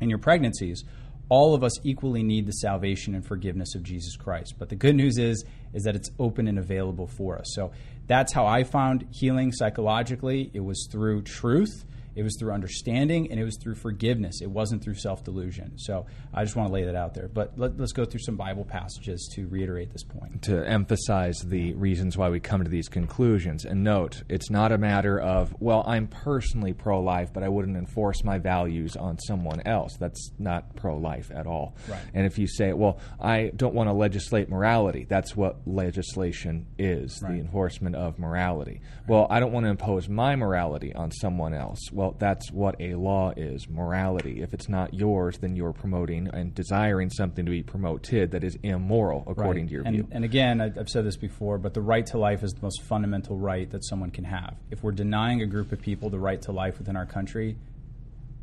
[0.00, 0.84] and your pregnancies,
[1.28, 4.54] all of us equally need the salvation and forgiveness of Jesus Christ.
[4.58, 7.46] But the good news is is that it's open and available for us.
[7.54, 7.72] So
[8.06, 10.50] that's how I found healing psychologically.
[10.54, 11.84] It was through truth
[12.16, 14.40] it was through understanding and it was through forgiveness.
[14.40, 15.78] It wasn't through self delusion.
[15.78, 17.28] So I just want to lay that out there.
[17.28, 20.42] But let, us go through some Bible passages to reiterate this point.
[20.42, 23.64] To emphasize the reasons why we come to these conclusions.
[23.64, 27.76] And note, it's not a matter of, well, I'm personally pro life, but I wouldn't
[27.76, 29.96] enforce my values on someone else.
[29.98, 31.76] That's not pro life at all.
[31.88, 32.00] Right.
[32.14, 37.20] And if you say, well, I don't want to legislate morality, that's what legislation is
[37.22, 37.32] right.
[37.32, 38.80] the enforcement of morality.
[38.82, 39.08] Right.
[39.08, 41.80] Well, I don't want to impose my morality on someone else.
[41.92, 44.42] Well, well, that's what a law is morality.
[44.42, 48.58] If it's not yours, then you're promoting and desiring something to be promoted that is
[48.62, 49.68] immoral, according right.
[49.68, 50.08] to your and, view.
[50.10, 53.38] And again, I've said this before, but the right to life is the most fundamental
[53.38, 54.54] right that someone can have.
[54.70, 57.56] If we're denying a group of people the right to life within our country,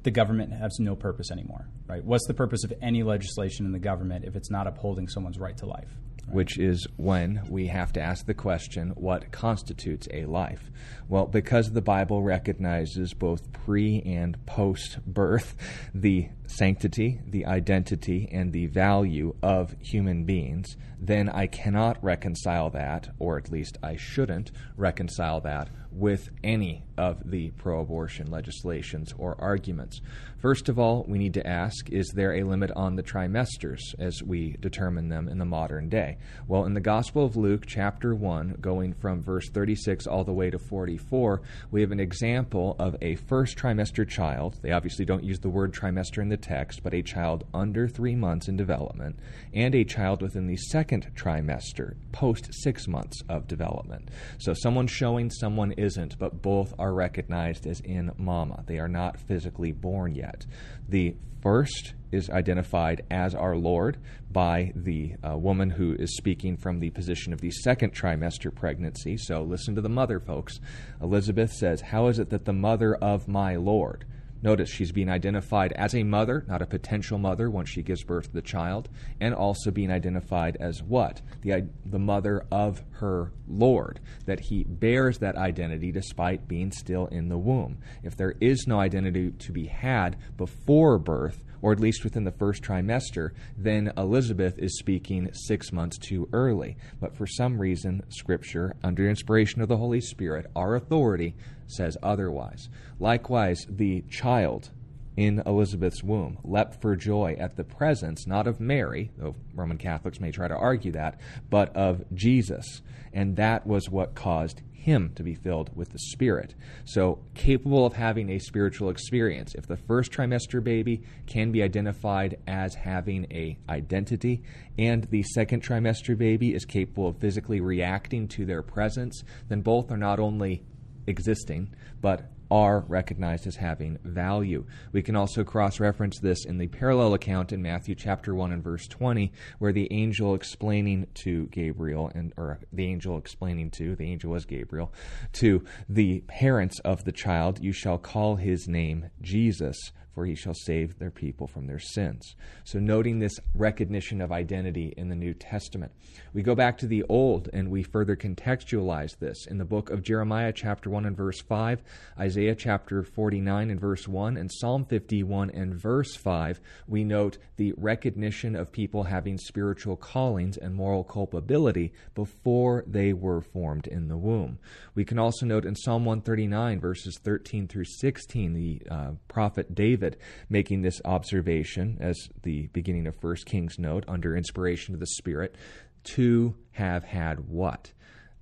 [0.02, 2.04] the government has no purpose anymore, right?
[2.04, 5.56] What's the purpose of any legislation in the government if it's not upholding someone's right
[5.58, 5.89] to life?
[6.29, 10.71] Which is when we have to ask the question, what constitutes a life?
[11.10, 15.55] Well, because the Bible recognizes both pre and post birth
[15.93, 23.09] the sanctity, the identity, and the value of human beings, then I cannot reconcile that,
[23.17, 29.35] or at least I shouldn't reconcile that with any of the pro abortion legislations or
[29.39, 29.99] arguments.
[30.37, 34.23] First of all, we need to ask is there a limit on the trimesters as
[34.23, 36.17] we determine them in the modern day?
[36.47, 40.49] Well, in the Gospel of Luke, chapter 1, going from verse 36 all the way
[40.49, 44.59] to 44, we have an example of a first trimester child.
[44.61, 48.15] They obviously don't use the word trimester in the text, but a child under three
[48.15, 49.17] months in development,
[49.54, 54.10] and a child within the second trimester, post six months of development.
[54.39, 58.63] So someone showing someone isn't, but both are recognized as in mama.
[58.67, 60.45] They are not physically born yet.
[60.89, 63.97] The first is identified as our Lord
[64.32, 69.17] by the uh, woman who is speaking from the position of the second trimester pregnancy.
[69.17, 70.60] So listen to the mother, folks.
[71.01, 74.06] Elizabeth says, How is it that the mother of my Lord?
[74.43, 78.25] Notice she's being identified as a mother, not a potential mother once she gives birth
[78.25, 81.21] to the child, and also being identified as what?
[81.41, 87.30] The, the mother of her Lord, that he bears that identity despite being still in
[87.30, 87.77] the womb.
[88.04, 92.32] If there is no identity to be had before birth, or at least within the
[92.32, 96.78] first trimester, then Elizabeth is speaking six months too early.
[97.00, 101.36] But for some reason, Scripture, under inspiration of the Holy Spirit, our authority,
[101.67, 102.69] says otherwise.
[103.00, 104.69] Likewise, the child
[105.17, 110.19] in Elizabeth's womb leapt for joy at the presence, not of Mary, though Roman Catholics
[110.19, 111.19] may try to argue that,
[111.50, 112.82] but of Jesus.
[113.13, 116.56] And that was what caused him to be filled with the Spirit.
[116.86, 119.54] So, capable of having a spiritual experience.
[119.54, 124.41] If the first trimester baby can be identified as having a identity,
[124.80, 129.91] and the second trimester baby is capable of physically reacting to their presence, then both
[129.91, 130.63] are not only
[131.06, 134.65] existing, but are recognized as having value.
[134.91, 138.63] We can also cross reference this in the parallel account in Matthew chapter 1 and
[138.63, 144.11] verse 20, where the angel explaining to Gabriel, and or the angel explaining to, the
[144.11, 144.93] angel was Gabriel,
[145.33, 150.54] to the parents of the child, you shall call his name Jesus for he shall
[150.54, 152.36] save their people from their sins.
[152.63, 155.91] So, noting this recognition of identity in the New Testament,
[156.34, 160.04] we go back to the Old and we further contextualize this in the book of
[160.04, 161.82] Jeremiah, chapter 1 and verse 5,
[162.19, 166.60] Isaiah, chapter 49 and verse 1, and Psalm 51 and verse 5.
[166.88, 173.41] We note the recognition of people having spiritual callings and moral culpability before they were
[173.41, 174.60] formed in the womb.
[174.95, 180.00] We can also note in Psalm 139, verses 13 through 16, the uh, prophet David
[180.01, 180.17] David
[180.49, 185.55] making this observation, as the beginning of First Kings note, under inspiration of the Spirit,
[186.03, 187.91] to have had what?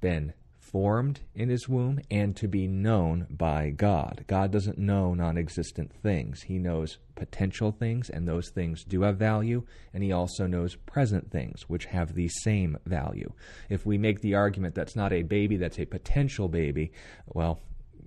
[0.02, 4.24] Been formed in his womb and to be known by God.
[4.28, 6.44] God doesn't know non existent things.
[6.44, 11.32] He knows potential things, and those things do have value, and he also knows present
[11.32, 13.34] things, which have the same value.
[13.68, 16.94] If we make the argument that's not a baby, that's a potential baby,
[17.28, 17.60] well,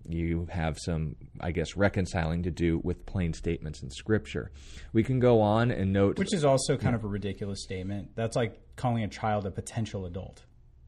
[0.08, 4.50] you have some, I guess, reconciling to do with plain statements in Scripture.
[4.92, 6.18] We can go on and note.
[6.18, 8.10] Which is also kind of a ridiculous statement.
[8.14, 10.42] That's like calling a child a potential adult.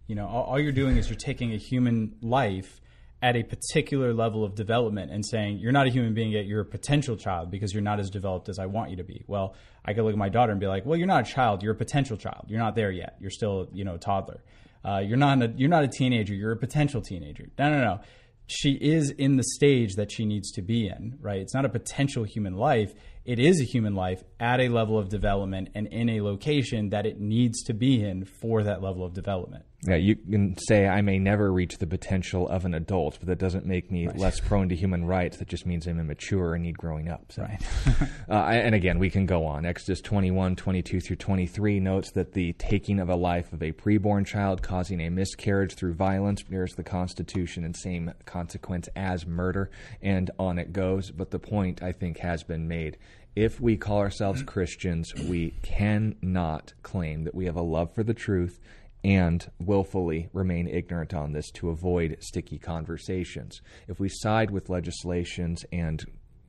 [0.07, 2.81] You know, all, all you're doing is you're taking a human life
[3.23, 6.61] at a particular level of development and saying you're not a human being yet you're
[6.61, 9.25] a potential child because you're not as developed as I want you to be.
[9.27, 11.63] Well, I could look at my daughter and be like, "Well, you're not a child.
[11.63, 12.47] You're a potential child.
[12.49, 13.17] You're not there yet.
[13.21, 14.43] You're still, you know, a toddler.
[14.85, 16.35] Uh, you're not a, you're not a teenager.
[16.35, 18.01] You're a potential teenager." No, no, no
[18.47, 21.41] she is in the stage that she needs to be in, right?
[21.41, 25.09] It's not a potential human life it is a human life at a level of
[25.09, 29.15] development and in a location that it needs to be in for that level of
[29.15, 29.65] development.
[29.87, 33.39] Yeah, you can say I may never reach the potential of an adult, but that
[33.39, 34.17] doesn't make me right.
[34.17, 35.37] less prone to human rights.
[35.37, 37.31] That just means I'm immature and need growing up.
[37.31, 37.43] So.
[37.43, 37.61] Right.
[38.31, 39.67] uh, and again, we can go on.
[39.67, 44.25] Exodus 21, 22 through 23 notes that the taking of a life of a preborn
[44.27, 49.71] child causing a miscarriage through violence bears the Constitution and same consequence as murder,
[50.01, 51.11] and on it goes.
[51.11, 52.97] But the point, I think, has been made
[53.37, 58.15] if we call ourselves Christians, we cannot claim that we have a love for the
[58.15, 58.61] truth
[59.05, 63.61] and willfully remain ignorant on this to avoid sticky conversations.
[63.87, 66.05] If we side with legislations and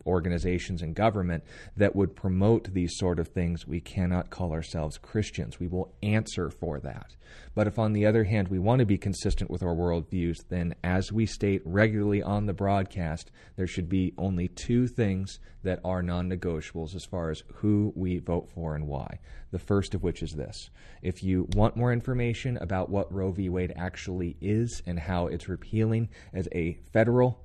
[0.06, 1.44] organizations and government
[1.78, 5.60] that would promote these sort of things, we cannot call ourselves Christians.
[5.60, 7.16] We will answer for that.
[7.54, 10.76] But if, on the other hand, we want to be consistent with our worldviews, then
[10.84, 16.04] as we state regularly on the broadcast, there should be only two things that are
[16.04, 19.20] non negotiables as far as who we vote for and why.
[19.52, 20.70] The first of which is this
[21.02, 23.50] if you want more information about what Roe v.
[23.50, 27.45] Wade actually is and how it's repealing as a federal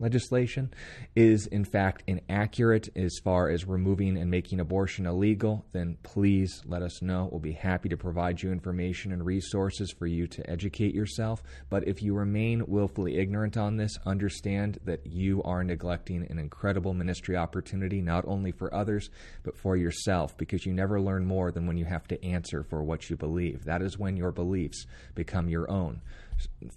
[0.00, 0.72] legislation
[1.16, 6.82] is in fact inaccurate as far as removing and making abortion illegal, then please let
[6.82, 7.28] us know.
[7.30, 11.42] We'll be happy to provide you information and resources for you to educate yourself.
[11.70, 16.94] But if you remain willfully ignorant on this, understand that you are neglecting an incredible
[16.94, 19.10] ministry opportunity, not only for others,
[19.42, 22.82] but for yourself, because you never learn more than when you have to answer for
[22.82, 23.64] what you believe.
[23.64, 26.00] That is when your beliefs become your own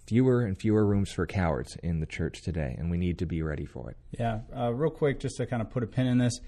[0.07, 3.41] fewer and fewer rooms for cowards in the church today, and we need to be
[3.41, 3.97] ready for it.
[4.17, 6.39] Yeah, uh, real quick, just to kind of put a pin in this,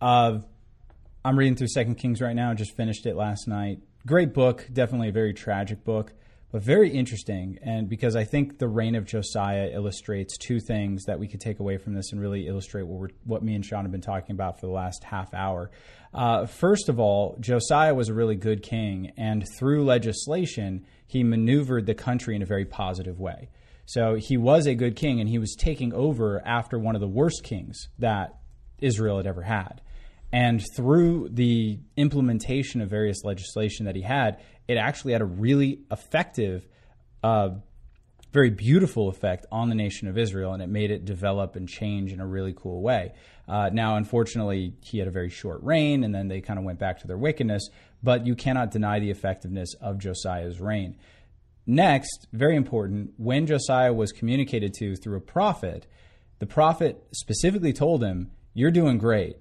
[0.00, 0.38] uh,
[1.24, 2.54] I'm reading through Second Kings right now.
[2.54, 3.80] Just finished it last night.
[4.06, 6.12] Great book, definitely a very tragic book,
[6.52, 7.58] but very interesting.
[7.62, 11.58] And because I think the reign of Josiah illustrates two things that we could take
[11.58, 14.60] away from this and really illustrate what, what me and Sean have been talking about
[14.60, 15.72] for the last half hour.
[16.14, 21.86] Uh, first of all, Josiah was a really good king, and through legislation he maneuvered
[21.86, 23.48] the country in a very positive way.
[23.86, 27.08] So he was a good king, and he was taking over after one of the
[27.08, 28.36] worst kings that
[28.78, 29.80] Israel had ever had.
[30.32, 35.80] And through the implementation of various legislation that he had, it actually had a really
[35.90, 36.66] effective
[37.22, 37.50] uh,
[38.32, 42.12] very beautiful effect on the nation of Israel, and it made it develop and change
[42.12, 43.12] in a really cool way.
[43.48, 46.78] Uh, now, unfortunately, he had a very short reign, and then they kind of went
[46.78, 47.68] back to their wickedness.
[48.02, 50.96] But you cannot deny the effectiveness of Josiah's reign.
[51.66, 55.86] Next, very important, when Josiah was communicated to through a prophet,
[56.38, 59.36] the prophet specifically told him, You're doing great,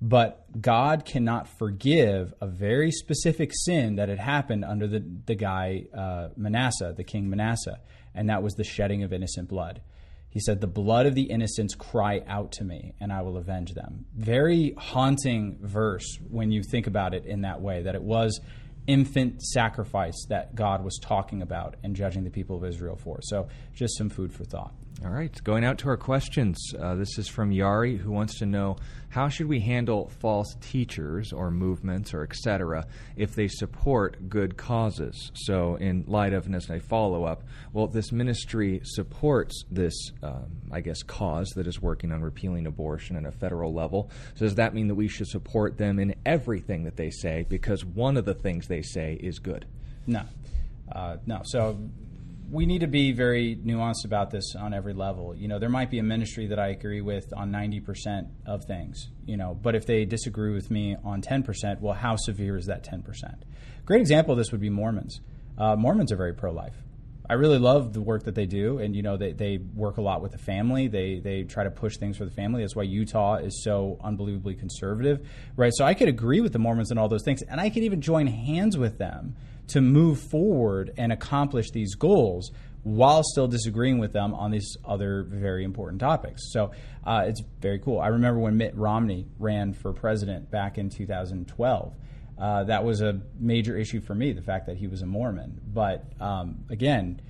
[0.00, 5.86] but God cannot forgive a very specific sin that had happened under the, the guy
[5.96, 7.80] uh, Manasseh, the king Manasseh,
[8.18, 9.80] and that was the shedding of innocent blood.
[10.28, 13.74] He said, The blood of the innocents cry out to me, and I will avenge
[13.74, 14.06] them.
[14.14, 18.40] Very haunting verse when you think about it in that way, that it was
[18.88, 23.20] infant sacrifice that God was talking about and judging the people of Israel for.
[23.22, 24.74] So, just some food for thought.
[25.04, 26.58] All right, going out to our questions.
[26.76, 28.78] Uh, this is from Yari, who wants to know
[29.10, 32.84] how should we handle false teachers or movements or etc.
[33.14, 35.30] if they support good causes?
[35.34, 39.94] So, in light of, and as a follow up, well, this ministry supports this,
[40.24, 44.10] um, I guess, cause that is working on repealing abortion at a federal level.
[44.34, 47.84] So, does that mean that we should support them in everything that they say because
[47.84, 49.64] one of the things they say is good?
[50.08, 50.22] No.
[50.90, 51.42] Uh, no.
[51.44, 51.78] So,
[52.50, 55.34] we need to be very nuanced about this on every level.
[55.34, 59.08] You know, there might be a ministry that I agree with on 90% of things,
[59.26, 62.84] you know, but if they disagree with me on 10%, well, how severe is that
[62.84, 63.42] 10%?
[63.84, 65.20] Great example of this would be Mormons.
[65.58, 66.74] Uh, Mormons are very pro life.
[67.30, 70.00] I really love the work that they do, and you know they, they work a
[70.00, 70.88] lot with the family.
[70.88, 72.62] They they try to push things for the family.
[72.62, 75.72] That's why Utah is so unbelievably conservative, right?
[75.74, 78.00] So I could agree with the Mormons and all those things, and I could even
[78.00, 79.36] join hands with them
[79.68, 82.50] to move forward and accomplish these goals
[82.82, 86.52] while still disagreeing with them on these other very important topics.
[86.52, 86.70] So
[87.04, 88.00] uh, it's very cool.
[88.00, 91.94] I remember when Mitt Romney ran for president back in 2012.
[92.38, 95.60] Uh, that was a major issue for me, the fact that he was a Mormon.
[95.66, 97.20] But um, again,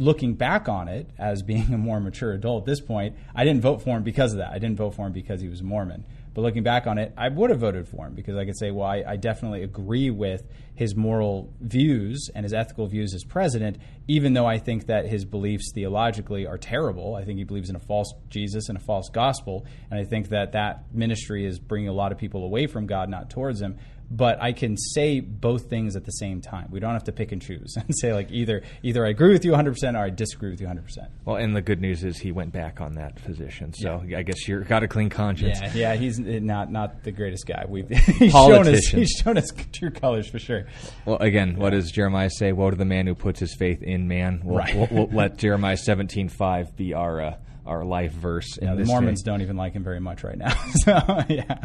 [0.00, 3.60] looking back on it as being a more mature adult at this point, I didn't
[3.60, 4.50] vote for him because of that.
[4.50, 6.04] I didn't vote for him because he was Mormon.
[6.32, 8.70] But looking back on it, I would have voted for him because I could say,
[8.70, 10.44] well, I, I, definitely agree with
[10.76, 15.24] his moral views and his ethical views as president, even though I think that his
[15.24, 17.16] beliefs theologically are terrible.
[17.16, 19.66] I think he believes in a false Jesus and a false gospel.
[19.90, 23.08] And I think that that ministry is bringing a lot of people away from God,
[23.08, 23.76] not towards him
[24.10, 26.68] but I can say both things at the same time.
[26.70, 29.44] We don't have to pick and choose and say like either either I agree with
[29.44, 31.08] you 100% or I disagree with you 100%.
[31.24, 33.72] Well, and the good news is he went back on that position.
[33.72, 34.18] So yeah.
[34.18, 35.60] I guess you've got a clean conscience.
[35.60, 37.64] Yeah, yeah, he's not not the greatest guy.
[37.68, 37.88] We've
[38.18, 40.66] he's shown us he's shown us true colors for sure.
[41.04, 41.58] Well, again, yeah.
[41.58, 42.52] what does Jeremiah say?
[42.52, 44.40] Woe to the man who puts his faith in man.
[44.44, 44.74] We'll, right.
[44.74, 47.36] we'll, we'll let Jeremiah 17:5 be our uh,
[47.66, 48.58] our life verse.
[48.60, 50.54] Yeah, the Mormons don't even like him very much right now.
[50.84, 51.58] so yeah,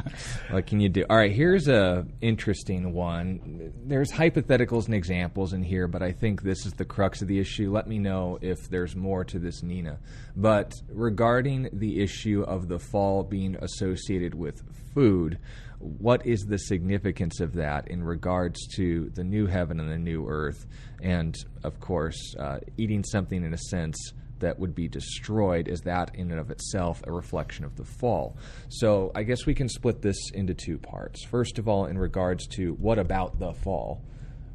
[0.50, 1.06] what can you do?
[1.10, 3.74] All right, here's a interesting one.
[3.86, 7.39] There's hypotheticals and examples in here, but I think this is the crux of the
[7.39, 7.72] issue.
[7.72, 10.00] Let me know if there's more to this, Nina.
[10.36, 14.62] But regarding the issue of the fall being associated with
[14.93, 15.39] food,
[15.80, 20.28] what is the significance of that in regards to the new heaven and the new
[20.28, 20.66] earth?
[21.02, 26.16] And of course, uh, eating something in a sense that would be destroyed, is that
[26.16, 28.38] in and of itself a reflection of the fall?
[28.70, 31.24] So I guess we can split this into two parts.
[31.26, 34.04] First of all, in regards to what about the fall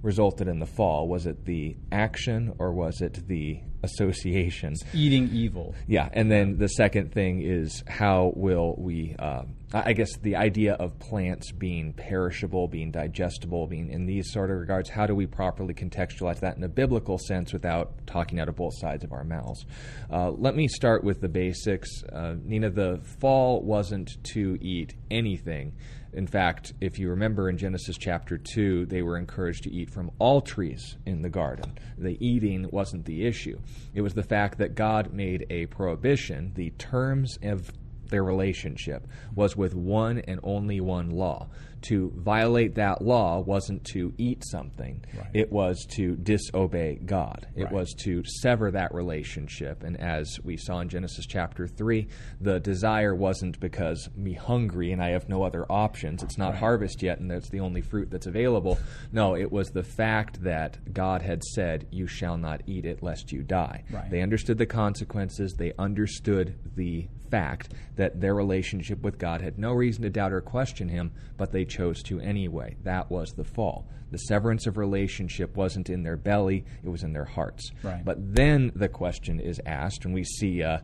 [0.03, 1.09] resulted in the fall?
[1.09, 4.72] Was it the action or was it the association?
[4.72, 5.74] It's eating evil.
[5.87, 9.14] Yeah, and then the second thing is how will we?
[9.18, 14.50] Uh, I guess the idea of plants being perishable, being digestible, being in these sort
[14.50, 18.48] of regards, how do we properly contextualize that in a biblical sense without talking out
[18.48, 19.64] of both sides of our mouths?
[20.10, 22.02] Uh, let me start with the basics.
[22.12, 25.72] Uh, Nina, the fall wasn't to eat anything.
[26.12, 30.10] In fact, if you remember in Genesis chapter 2, they were encouraged to eat from
[30.18, 31.78] all trees in the garden.
[31.96, 33.60] The eating wasn't the issue.
[33.94, 36.50] It was the fact that God made a prohibition.
[36.56, 37.70] The terms of
[38.11, 41.48] their relationship was with one and only one law
[41.83, 45.31] to violate that law wasn't to eat something, right.
[45.33, 47.47] it was to disobey God.
[47.57, 47.72] It right.
[47.72, 49.83] was to sever that relationship.
[49.83, 52.07] And as we saw in Genesis chapter 3,
[52.41, 56.22] the desire wasn't because me hungry and I have no other options.
[56.22, 56.59] It's not right.
[56.59, 58.78] harvest yet and that's the only fruit that's available.
[59.12, 63.33] No, it was the fact that God had said, You shall not eat it lest
[63.33, 63.85] you die.
[64.11, 69.72] They understood the consequences, they understood the fact that their relationship with God had no
[69.72, 72.76] reason to doubt or question Him, but they chose to anyway.
[72.82, 73.88] That was the fall.
[74.10, 77.70] The severance of relationship wasn't in their belly, it was in their hearts.
[77.82, 78.04] Right.
[78.04, 80.78] But then the question is asked, and we see, uh,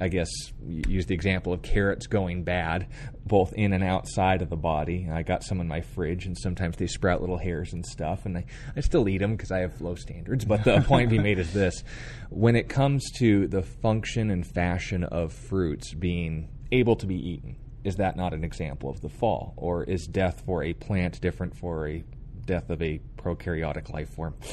[0.00, 0.28] I guess,
[0.66, 2.88] use the example of carrots going bad,
[3.24, 5.08] both in and outside of the body.
[5.10, 8.36] I got some in my fridge, and sometimes they sprout little hairs and stuff, and
[8.36, 8.44] I,
[8.76, 10.44] I still eat them because I have low standards.
[10.44, 11.84] But the point being made is this
[12.30, 17.56] when it comes to the function and fashion of fruits being able to be eaten,
[17.84, 19.54] is that not an example of the fall?
[19.56, 22.04] Or is death for a plant different for a
[22.52, 24.34] death of a prokaryotic life form.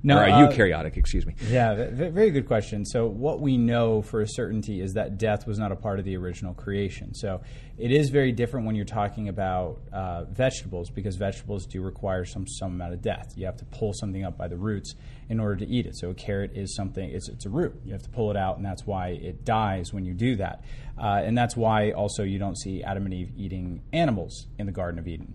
[0.00, 1.34] No, or a uh, eukaryotic, excuse me.
[1.48, 2.84] Yeah, very good question.
[2.84, 6.04] So, what we know for a certainty is that death was not a part of
[6.04, 7.14] the original creation.
[7.14, 7.40] So,
[7.76, 12.46] it is very different when you're talking about uh, vegetables because vegetables do require some
[12.46, 13.32] some amount of death.
[13.34, 14.94] You have to pull something up by the roots
[15.28, 15.96] in order to eat it.
[15.96, 17.74] So, a carrot is something; it's, it's a root.
[17.84, 20.62] You have to pull it out, and that's why it dies when you do that.
[20.96, 24.72] Uh, and that's why also you don't see Adam and Eve eating animals in the
[24.72, 25.34] Garden of Eden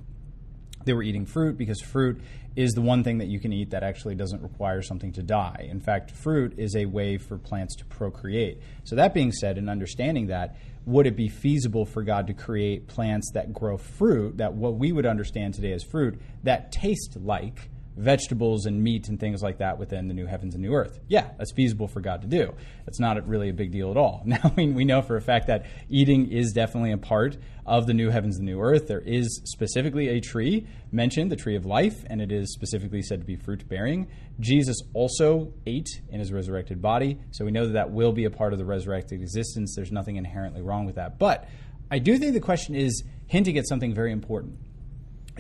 [0.86, 2.22] they were eating fruit because fruit
[2.56, 5.68] is the one thing that you can eat that actually doesn't require something to die.
[5.70, 8.60] In fact, fruit is a way for plants to procreate.
[8.84, 10.56] So, that being said, and understanding that,
[10.86, 14.92] would it be feasible for God to create plants that grow fruit, that what we
[14.92, 19.78] would understand today as fruit, that taste like vegetables and meat and things like that
[19.78, 21.00] within the new heavens and new earth.
[21.08, 22.54] Yeah, that's feasible for God to do.
[22.88, 24.24] It's not really a big deal at all.
[24.34, 27.38] Now, we, we know for a fact that eating is definitely a part
[27.68, 28.88] of the new heavens and new earth.
[28.88, 33.20] There is specifically a tree mentioned, the tree of life, and it is specifically said
[33.20, 34.08] to be fruit bearing.
[34.40, 38.32] Jesus also ate in his resurrected body, so we know that that will be a
[38.32, 39.76] part of the resurrected existence.
[39.76, 41.20] There's nothing inherently wrong with that.
[41.20, 41.48] But
[41.92, 44.58] I do think the question is hinting at something very important.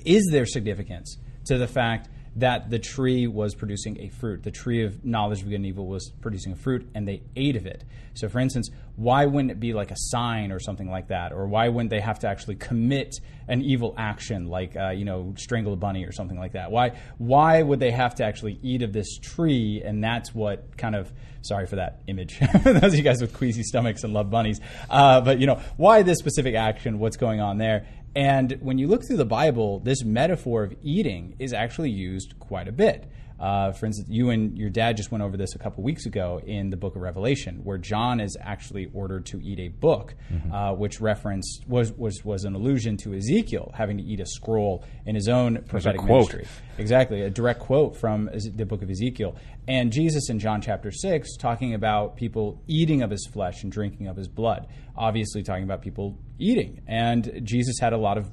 [0.05, 4.43] Is there significance to the fact that the tree was producing a fruit.
[4.43, 7.55] The tree of knowledge of good and evil was producing a fruit, and they ate
[7.55, 7.83] of it.
[8.15, 11.31] So, for instance, why wouldn't it be like a sign or something like that?
[11.31, 15.33] Or why wouldn't they have to actually commit an evil action, like uh, you know,
[15.37, 16.71] strangle a bunny or something like that?
[16.71, 19.81] Why why would they have to actually eat of this tree?
[19.83, 21.11] And that's what kind of
[21.41, 22.39] sorry for that image.
[22.63, 24.59] Those of you guys with queasy stomachs and love bunnies,
[24.89, 26.99] uh, but you know, why this specific action?
[26.99, 27.87] What's going on there?
[28.15, 32.67] And when you look through the Bible, this metaphor of eating is actually used quite
[32.67, 33.09] a bit.
[33.43, 36.39] Uh, for instance, you and your dad just went over this a couple weeks ago
[36.45, 40.53] in the book of Revelation, where John is actually ordered to eat a book, mm-hmm.
[40.53, 44.85] uh, which referenced was, was was an allusion to Ezekiel having to eat a scroll
[45.05, 46.47] in his own prophetic ministry.
[46.77, 49.35] Exactly, a direct quote from the book of Ezekiel.
[49.67, 54.07] And Jesus in John chapter six talking about people eating of his flesh and drinking
[54.07, 54.67] of his blood.
[54.95, 56.81] Obviously, talking about people eating.
[56.87, 58.31] And Jesus had a lot of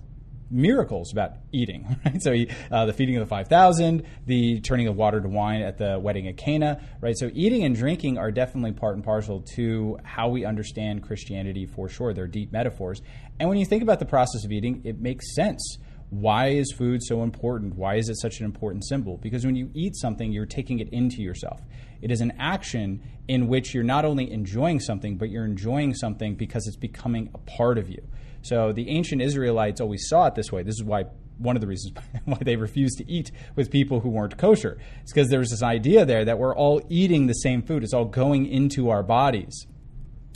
[0.50, 1.96] miracles about eating.
[2.04, 2.22] Right?
[2.22, 2.34] So
[2.70, 5.98] uh, the feeding of the five thousand, the turning of water to wine at the
[5.98, 6.80] wedding at Cana.
[7.00, 7.16] Right.
[7.16, 11.88] So eating and drinking are definitely part and parcel to how we understand Christianity for
[11.88, 12.14] sure.
[12.14, 13.02] They're deep metaphors.
[13.38, 15.78] And when you think about the process of eating, it makes sense.
[16.10, 17.76] Why is food so important?
[17.76, 19.16] Why is it such an important symbol?
[19.18, 21.60] Because when you eat something, you're taking it into yourself.
[22.02, 26.34] It is an action in which you're not only enjoying something, but you're enjoying something
[26.34, 28.02] because it's becoming a part of you.
[28.42, 30.62] So the ancient Israelites always saw it this way.
[30.62, 31.04] This is why
[31.38, 34.78] one of the reasons why they refused to eat with people who weren't kosher.
[35.02, 37.82] It's because there was this idea there that we're all eating the same food.
[37.82, 39.66] It's all going into our bodies.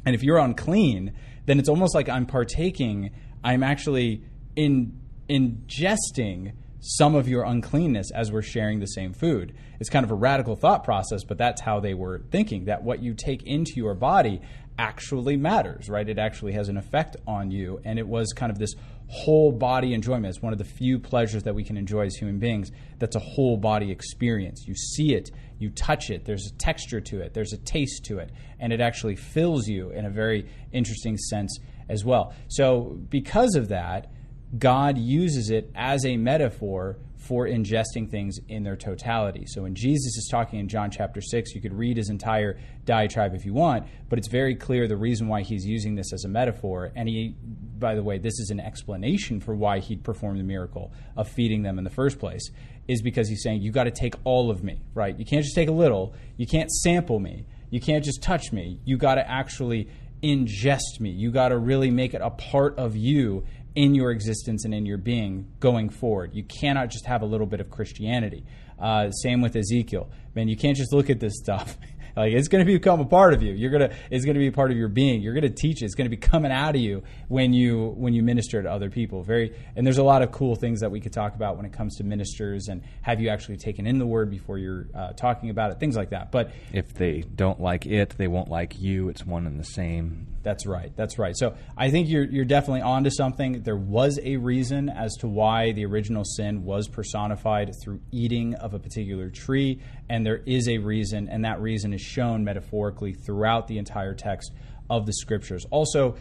[0.06, 1.12] And if you're unclean,
[1.46, 3.10] then it's almost like I'm partaking,
[3.42, 4.24] I'm actually
[4.56, 9.54] in ingesting some of your uncleanness as we're sharing the same food.
[9.80, 13.02] It's kind of a radical thought process, but that's how they were thinking that what
[13.02, 14.42] you take into your body
[14.78, 16.08] actually matters, right?
[16.08, 17.80] It actually has an effect on you.
[17.84, 18.74] And it was kind of this
[19.08, 20.26] whole body enjoyment.
[20.26, 23.20] It's one of the few pleasures that we can enjoy as human beings that's a
[23.20, 24.64] whole body experience.
[24.66, 28.18] You see it, you touch it, there's a texture to it, there's a taste to
[28.18, 31.58] it, and it actually fills you in a very interesting sense
[31.88, 32.34] as well.
[32.48, 34.10] So, because of that,
[34.58, 39.46] God uses it as a metaphor for ingesting things in their totality.
[39.46, 43.34] So when Jesus is talking in John chapter 6, you could read his entire diatribe
[43.34, 46.28] if you want, but it's very clear the reason why he's using this as a
[46.28, 46.92] metaphor.
[46.94, 47.34] And he,
[47.78, 51.62] by the way, this is an explanation for why he performed the miracle of feeding
[51.62, 52.50] them in the first place,
[52.88, 55.18] is because he's saying, you got to take all of me, right?
[55.18, 58.80] You can't just take a little, you can't sample me, you can't just touch me,
[58.84, 59.88] you got to actually
[60.22, 61.10] ingest me.
[61.10, 63.44] You got to really make it a part of you
[63.74, 66.34] in your existence and in your being going forward.
[66.34, 68.44] You cannot just have a little bit of Christianity.
[68.78, 70.10] Uh, same with Ezekiel.
[70.34, 71.76] Man, you can't just look at this stuff.
[72.16, 73.52] Like it's going to become a part of you.
[73.52, 73.90] You're gonna.
[74.10, 75.20] It's going to be a part of your being.
[75.20, 75.86] You're going to teach it.
[75.86, 78.90] It's going to be coming out of you when you when you minister to other
[78.90, 79.22] people.
[79.22, 79.54] Very.
[79.76, 81.96] And there's a lot of cool things that we could talk about when it comes
[81.96, 85.72] to ministers and have you actually taken in the word before you're uh, talking about
[85.72, 85.80] it.
[85.80, 86.30] Things like that.
[86.30, 89.08] But if they don't like it, they won't like you.
[89.08, 90.92] It's one and the same That's right.
[90.96, 91.36] That's right.
[91.36, 93.62] So I think you're you're definitely onto something.
[93.62, 98.74] There was a reason as to why the original sin was personified through eating of
[98.74, 103.68] a particular tree, and there is a reason, and that reason is shown metaphorically throughout
[103.68, 104.52] the entire text
[104.90, 105.64] of the scriptures.
[105.70, 106.16] Also,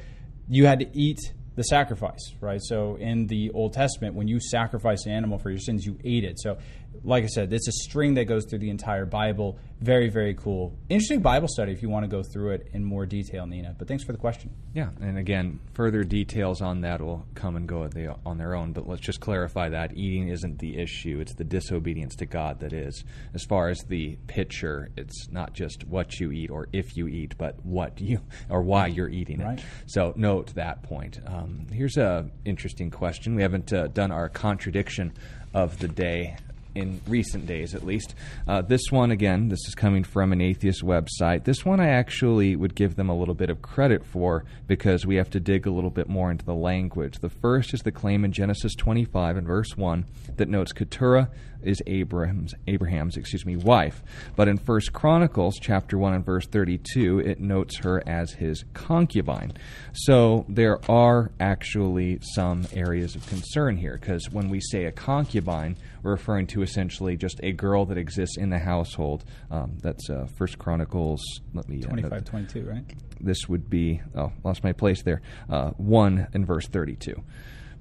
[0.47, 1.19] you had to eat
[1.55, 2.61] the sacrifice, right?
[2.61, 6.23] So in the Old Testament, when you sacrifice an animal for your sins, you ate
[6.23, 6.39] it.
[6.39, 6.57] So
[7.03, 9.59] like I said, it's a string that goes through the entire Bible.
[9.79, 10.77] Very, very cool.
[10.87, 13.75] Interesting Bible study if you want to go through it in more detail, Nina.
[13.77, 14.51] But thanks for the question.
[14.73, 17.89] Yeah, and again, further details on that will come and go
[18.25, 18.71] on their own.
[18.71, 22.71] But let's just clarify that eating isn't the issue; it's the disobedience to God that
[22.71, 23.03] is.
[23.33, 27.37] As far as the picture, it's not just what you eat or if you eat,
[27.37, 29.45] but what you or why you're eating it.
[29.45, 29.63] Right.
[29.87, 31.19] So note that point.
[31.27, 33.35] Um, here's a interesting question.
[33.35, 35.13] We haven't uh, done our contradiction
[35.53, 36.37] of the day
[36.75, 38.15] in recent days at least.
[38.47, 41.43] Uh, this one, again, this is coming from an atheist website.
[41.43, 45.15] This one I actually would give them a little bit of credit for because we
[45.15, 47.19] have to dig a little bit more into the language.
[47.19, 50.05] The first is the claim in Genesis 25 and verse 1
[50.37, 51.29] that notes Keturah
[51.63, 54.01] is Abraham's Abraham's excuse me wife.
[54.35, 59.53] But in First Chronicles chapter 1 and verse 32 it notes her as his concubine.
[59.93, 65.77] So there are actually some areas of concern here because when we say a concubine
[66.03, 69.23] we're referring to essentially just a girl that exists in the household.
[69.49, 71.21] Um, that's uh, First Chronicles.
[71.53, 72.83] Let me 25, 22, right?
[73.19, 75.21] This would be oh, lost my place there.
[75.49, 77.23] Uh, one in verse thirty-two.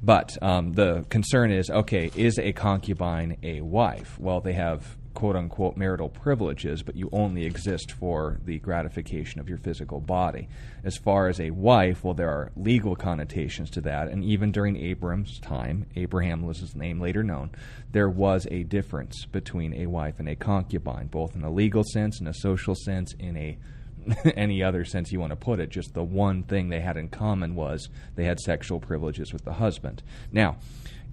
[0.03, 4.19] But um, the concern is okay, is a concubine a wife?
[4.19, 9.49] Well, they have quote unquote marital privileges, but you only exist for the gratification of
[9.49, 10.49] your physical body.
[10.85, 14.77] As far as a wife, well, there are legal connotations to that, and even during
[14.77, 17.51] Abram's time, Abraham was his name later known,
[17.93, 22.21] there was a difference between a wife and a concubine, both in a legal sense,
[22.21, 23.59] in a social sense, in a
[24.37, 25.71] any other sense you want to put it.
[25.71, 29.55] Just the one thing they had in common was they had sexual privileges with the
[29.55, 30.03] husband.
[30.31, 30.57] Now,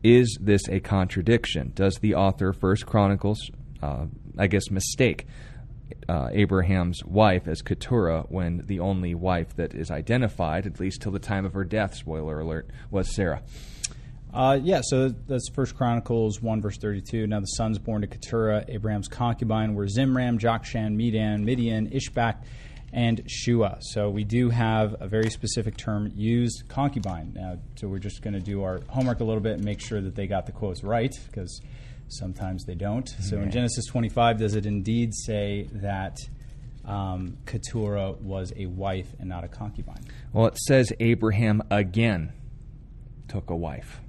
[0.03, 1.71] is this a contradiction?
[1.75, 3.39] Does the author, First Chronicles,
[3.81, 4.05] uh,
[4.37, 5.27] I guess, mistake
[6.07, 11.11] uh, Abraham's wife as Keturah when the only wife that is identified, at least till
[11.11, 13.41] the time of her death, spoiler alert, was Sarah?
[14.33, 17.25] Uh, yeah, so that's First Chronicles 1, verse 32.
[17.25, 22.43] Now the sons born to Keturah, Abraham's concubine, were Zimran, Jokshan, Medan, Midian, Ishbak,
[22.93, 23.77] and Shua.
[23.81, 27.33] So we do have a very specific term used, concubine.
[27.35, 30.01] Now, so we're just going to do our homework a little bit and make sure
[30.01, 31.61] that they got the quotes right, because
[32.07, 33.07] sometimes they don't.
[33.21, 36.17] So in Genesis 25, does it indeed say that
[36.85, 40.03] um, Keturah was a wife and not a concubine?
[40.33, 42.33] Well, it says Abraham again
[43.27, 44.01] took a wife.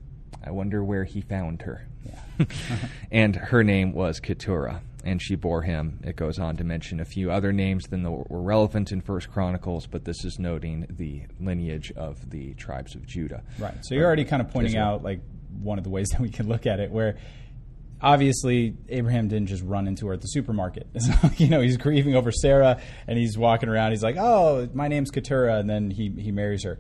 [0.43, 1.87] I wonder where he found her.
[2.07, 2.47] Yeah.
[3.11, 6.01] and her name was Keturah and she bore him.
[6.05, 9.30] It goes on to mention a few other names than the, were relevant in First
[9.30, 13.42] Chronicles, but this is noting the lineage of the tribes of Judah.
[13.59, 13.74] Right.
[13.82, 14.94] So you're already kind of pointing Israel.
[14.94, 15.20] out like
[15.62, 17.18] one of the ways that we can look at it, where
[18.01, 20.88] obviously Abraham didn't just run into her at the supermarket.
[21.36, 23.92] you know, he's grieving over Sarah, and he's walking around.
[23.92, 26.78] He's like, "Oh, my name's Keturah," and then he he marries her.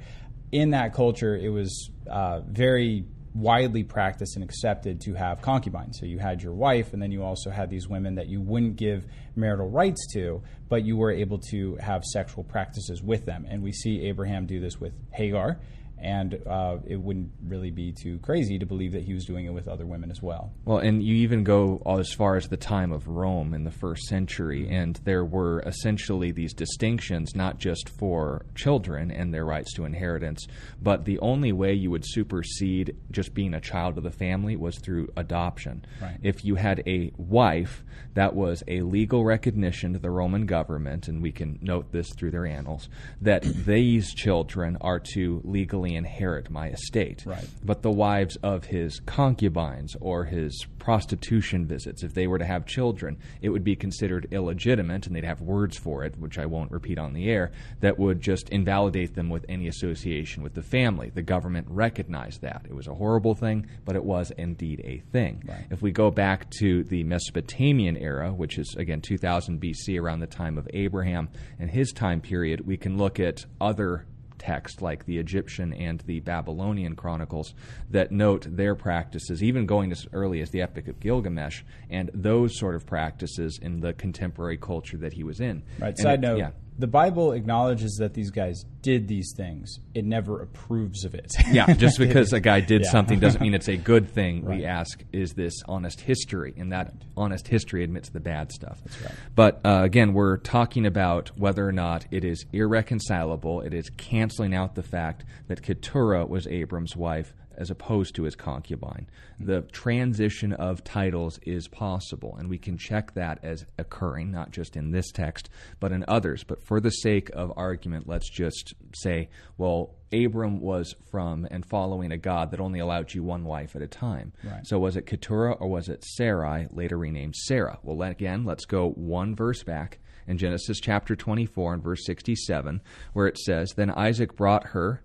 [0.52, 3.04] In that culture, it was uh, very
[3.34, 5.98] widely practiced and accepted to have concubines.
[6.00, 8.76] So you had your wife, and then you also had these women that you wouldn't
[8.76, 9.06] give
[9.36, 13.46] marital rights to, but you were able to have sexual practices with them.
[13.48, 15.60] And we see Abraham do this with Hagar
[16.00, 19.52] and uh, it wouldn't really be too crazy to believe that he was doing it
[19.52, 20.52] with other women as well.
[20.64, 24.04] Well, and you even go as far as the time of Rome in the first
[24.04, 29.84] century, and there were essentially these distinctions, not just for children and their rights to
[29.84, 30.46] inheritance,
[30.80, 34.78] but the only way you would supersede just being a child of the family was
[34.78, 35.84] through adoption.
[36.00, 36.18] Right.
[36.22, 37.84] If you had a wife,
[38.14, 42.30] that was a legal recognition to the Roman government, and we can note this through
[42.30, 42.88] their annals,
[43.20, 47.22] that these children are to legally inherit my estate.
[47.26, 47.46] Right.
[47.64, 52.66] But the wives of his concubines or his prostitution visits, if they were to have
[52.66, 56.72] children, it would be considered illegitimate, and they'd have words for it, which I won't
[56.72, 61.10] repeat on the air, that would just invalidate them with any association with the family.
[61.14, 62.66] The government recognized that.
[62.68, 65.42] It was a horrible thing, but it was indeed a thing.
[65.46, 65.66] Right.
[65.70, 70.26] If we go back to the Mesopotamian era, which is, again, 2000 BC, around the
[70.26, 71.28] time of Abraham
[71.58, 74.06] and his time period, we can look at other
[74.40, 77.54] text, like the Egyptian and the Babylonian chronicles,
[77.90, 82.58] that note their practices, even going as early as the Epic of Gilgamesh, and those
[82.58, 85.62] sort of practices in the contemporary culture that he was in.
[85.78, 85.88] Right.
[85.88, 86.50] And Side it, note: yeah.
[86.80, 89.78] The Bible acknowledges that these guys did these things.
[89.94, 91.30] It never approves of it.
[91.52, 92.90] Yeah, just because a guy did Yeah.
[92.90, 94.44] something doesn't mean it's a good thing.
[94.44, 94.58] Right.
[94.60, 96.54] We ask, is this honest history?
[96.56, 98.80] And that honest history admits the bad stuff.
[98.84, 99.14] That's right.
[99.34, 103.60] But uh, again, we're talking about whether or not it is irreconcilable.
[103.60, 108.34] It is canceling out the fact that Keturah was Abram's wife as opposed to his
[108.34, 109.06] concubine.
[109.38, 114.76] The transition of titles is possible, and we can check that as occurring, not just
[114.76, 116.42] in this text, but in others.
[116.42, 122.10] But for the sake of argument, let's just say, well, Abram was from and following
[122.10, 124.32] a God that only allowed you one wife at a time.
[124.42, 124.66] Right.
[124.66, 127.78] So was it Keturah or was it Sarai, later renamed Sarah?
[127.82, 132.80] Well, again, let's go one verse back in Genesis chapter 24 and verse 67,
[133.12, 135.02] where it says, Then Isaac brought her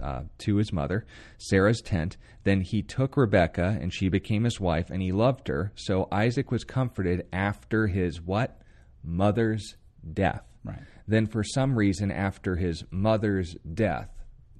[0.00, 1.06] uh, to his mother,
[1.38, 2.16] Sarah's tent.
[2.44, 5.72] Then he took Rebekah, and she became his wife, and he loved her.
[5.74, 8.60] So Isaac was comforted after his what?
[9.02, 9.76] Mother's
[10.12, 10.42] death.
[10.64, 10.82] Right.
[11.08, 14.10] Then, for some reason, after his mother's death,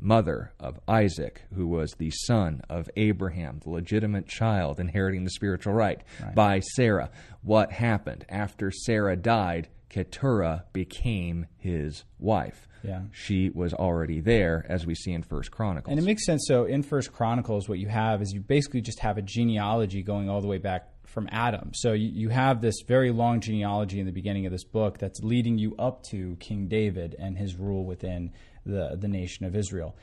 [0.00, 5.72] mother of Isaac, who was the son of Abraham, the legitimate child inheriting the spiritual
[5.72, 6.34] right, Right.
[6.34, 7.10] by Sarah,
[7.42, 8.24] what happened?
[8.28, 12.68] After Sarah died, Keturah became his wife.
[12.82, 13.02] Yeah.
[13.12, 15.90] She was already there, as we see in First Chronicles.
[15.90, 16.44] And it makes sense.
[16.46, 20.28] So in First Chronicles, what you have is you basically just have a genealogy going
[20.28, 21.72] all the way back from Adam.
[21.74, 25.20] So you, you have this very long genealogy in the beginning of this book that's
[25.20, 28.32] leading you up to King David and his rule within
[28.64, 29.96] the the nation of Israel.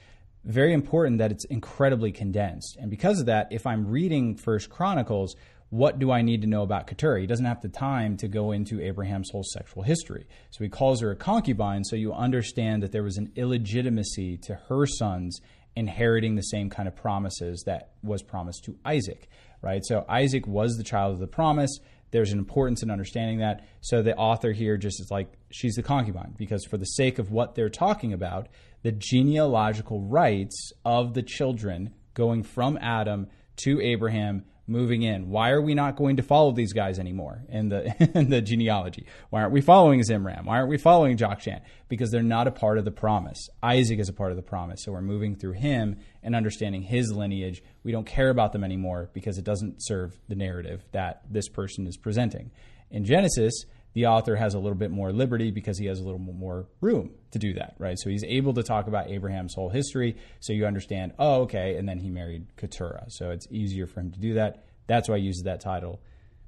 [0.46, 2.78] Very important that it's incredibly condensed.
[2.80, 5.36] And because of that, if I'm reading First Chronicles,
[5.74, 7.20] what do I need to know about Keturah?
[7.20, 10.28] He doesn't have the time to go into Abraham's whole sexual history.
[10.52, 14.54] So he calls her a concubine, so you understand that there was an illegitimacy to
[14.70, 15.42] her sons
[15.76, 19.28] inheriting the same kind of promises that was promised to Isaac,
[19.64, 19.82] right?
[19.84, 21.80] So Isaac was the child of the promise.
[22.12, 23.66] There's an importance in understanding that.
[23.82, 27.32] So the author here just is like, she's the concubine, because for the sake of
[27.32, 28.48] what they're talking about,
[28.84, 33.26] the genealogical rights of the children going from Adam
[33.64, 35.30] to Abraham moving in.
[35.30, 39.06] Why are we not going to follow these guys anymore in the in the genealogy?
[39.30, 40.46] Why aren't we following Zimran?
[40.46, 41.62] Why aren't we following Jokshan?
[41.90, 43.50] Because they're not a part of the promise.
[43.62, 47.12] Isaac is a part of the promise, so we're moving through him and understanding his
[47.12, 47.62] lineage.
[47.84, 51.86] We don't care about them anymore because it doesn't serve the narrative that this person
[51.86, 52.52] is presenting.
[52.90, 56.20] In Genesis, the author has a little bit more liberty because he has a little
[56.20, 57.98] more room to do that, right?
[58.00, 61.88] So he's able to talk about Abraham's whole history, so you understand, oh, okay, and
[61.88, 63.06] then he married Keturah.
[63.10, 64.66] So it's easier for him to do that.
[64.88, 66.02] That's why he uses that title.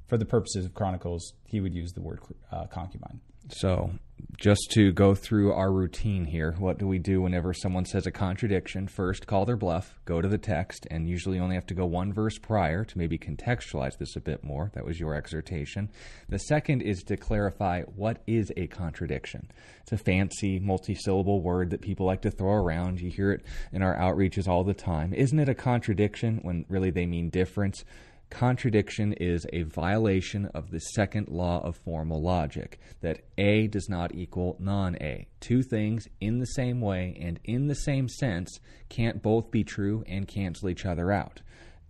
[0.08, 2.20] For the purposes of Chronicles, he would use the word
[2.52, 3.22] uh, concubine.
[3.50, 3.92] So,
[4.38, 8.12] just to go through our routine here, what do we do whenever someone says a
[8.12, 8.88] contradiction?
[8.88, 12.12] First, call their bluff, go to the text, and usually only have to go one
[12.12, 14.72] verse prior to maybe contextualize this a bit more.
[14.74, 15.90] That was your exhortation.
[16.28, 19.52] The second is to clarify what is a contradiction.
[19.84, 23.00] It's a fancy, multi syllable word that people like to throw around.
[23.00, 25.14] You hear it in our outreaches all the time.
[25.14, 27.86] Isn't it a contradiction when really they mean difference?
[28.30, 34.16] Contradiction is a violation of the second law of formal logic that A does not
[34.16, 35.28] equal non A.
[35.40, 38.60] Two things in the same way and in the same sense
[38.90, 41.42] can't both be true and cancel each other out.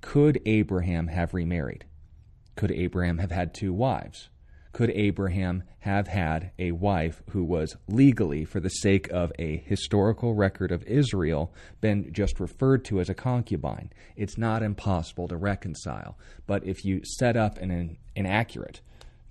[0.02, 1.86] Could Abraham have remarried?
[2.56, 4.30] Could Abraham have had two wives?
[4.76, 10.34] Could Abraham have had a wife who was legally, for the sake of a historical
[10.34, 13.94] record of Israel, been just referred to as a concubine?
[14.18, 16.18] It's not impossible to reconcile.
[16.46, 18.82] But if you set up an inaccurate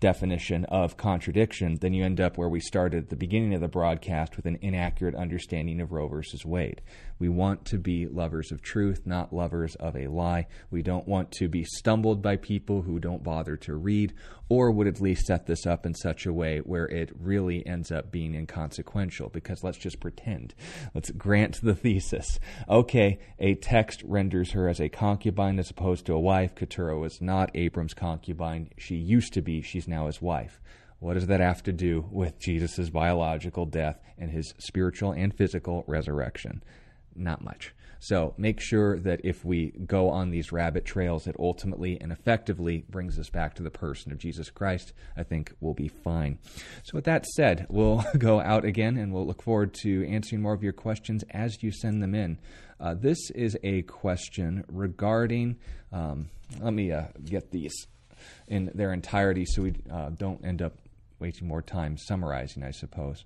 [0.00, 3.68] definition of contradiction, then you end up where we started at the beginning of the
[3.68, 6.80] broadcast with an inaccurate understanding of Roe versus Wade.
[7.18, 10.46] We want to be lovers of truth, not lovers of a lie.
[10.70, 14.12] We don't want to be stumbled by people who don't bother to read
[14.48, 17.90] or would at least set this up in such a way where it really ends
[17.90, 20.54] up being inconsequential because let's just pretend.
[20.92, 22.38] Let's grant the thesis.
[22.68, 26.54] Okay, a text renders her as a concubine as opposed to a wife.
[26.54, 28.70] Keturah was not Abram's concubine.
[28.76, 29.62] She used to be.
[29.62, 30.60] She's now his wife.
[31.00, 35.84] What does that have to do with Jesus' biological death and his spiritual and physical
[35.86, 36.62] resurrection?
[37.14, 37.74] Not much.
[38.04, 42.84] So make sure that if we go on these rabbit trails, it ultimately and effectively
[42.90, 44.92] brings us back to the person of Jesus Christ.
[45.16, 46.38] I think we'll be fine.
[46.82, 50.52] So, with that said, we'll go out again and we'll look forward to answering more
[50.52, 52.38] of your questions as you send them in.
[52.78, 55.56] Uh, this is a question regarding,
[55.90, 56.28] um,
[56.60, 57.86] let me uh, get these
[58.48, 60.74] in their entirety so we uh, don't end up
[61.20, 63.24] wasting more time summarizing, I suppose.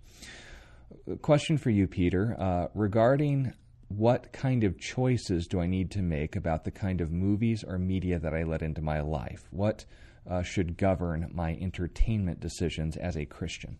[1.20, 3.54] Question for you, Peter, uh, regarding
[3.88, 7.78] what kind of choices do I need to make about the kind of movies or
[7.78, 9.48] media that I let into my life?
[9.50, 9.84] What
[10.28, 13.78] uh, should govern my entertainment decisions as a Christian?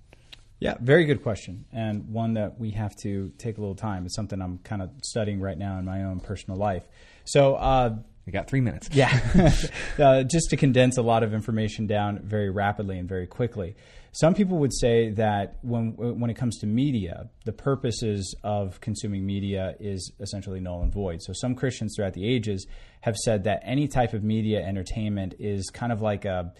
[0.61, 4.07] Yeah, very good question, and one that we have to take a little time.
[4.07, 6.83] It's something I'm kind of studying right now in my own personal life.
[7.25, 7.97] So, uh,
[8.27, 8.89] we got three minutes.
[8.93, 9.21] Yeah,
[9.99, 13.77] uh, just to condense a lot of information down very rapidly and very quickly.
[14.13, 19.27] Some people would say that when when it comes to media, the purposes of consuming
[19.27, 21.23] media is essentially null and void.
[21.23, 22.67] So some Christians throughout the ages
[23.03, 26.53] have said that any type of media entertainment is kind of like a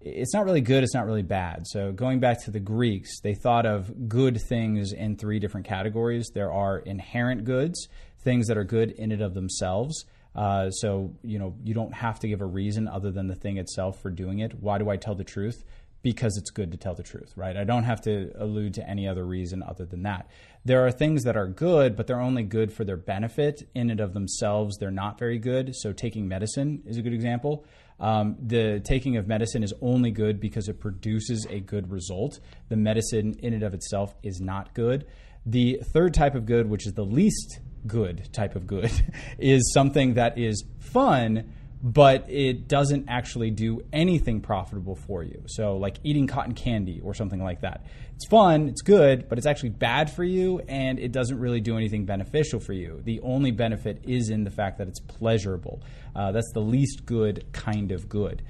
[0.00, 1.66] it's not really good, it's not really bad.
[1.66, 6.30] So, going back to the Greeks, they thought of good things in three different categories.
[6.32, 7.88] There are inherent goods,
[8.24, 10.06] things that are good in and of themselves.
[10.34, 13.58] Uh, so, you know, you don't have to give a reason other than the thing
[13.58, 14.54] itself for doing it.
[14.58, 15.64] Why do I tell the truth?
[16.02, 17.56] Because it's good to tell the truth, right?
[17.56, 20.28] I don't have to allude to any other reason other than that.
[20.64, 23.68] There are things that are good, but they're only good for their benefit.
[23.74, 25.74] In and of themselves, they're not very good.
[25.76, 27.66] So, taking medicine is a good example.
[28.00, 32.40] Um, the taking of medicine is only good because it produces a good result.
[32.70, 35.06] The medicine in and of itself is not good.
[35.44, 38.90] The third type of good, which is the least good type of good,
[39.38, 41.52] is something that is fun
[41.82, 45.42] but it doesn't actually do anything profitable for you.
[45.46, 47.86] So, like eating cotton candy or something like that.
[48.16, 51.78] It's fun, it's good, but it's actually bad for you and it doesn't really do
[51.78, 53.00] anything beneficial for you.
[53.02, 55.80] The only benefit is in the fact that it's pleasurable.
[56.14, 58.42] Uh, that's the least good kind of good.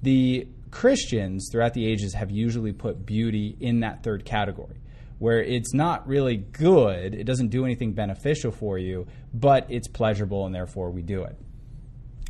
[0.00, 4.76] The Christians throughout the ages have usually put beauty in that third category
[5.18, 10.44] where it's not really good, it doesn't do anything beneficial for you, but it's pleasurable
[10.44, 11.38] and therefore we do it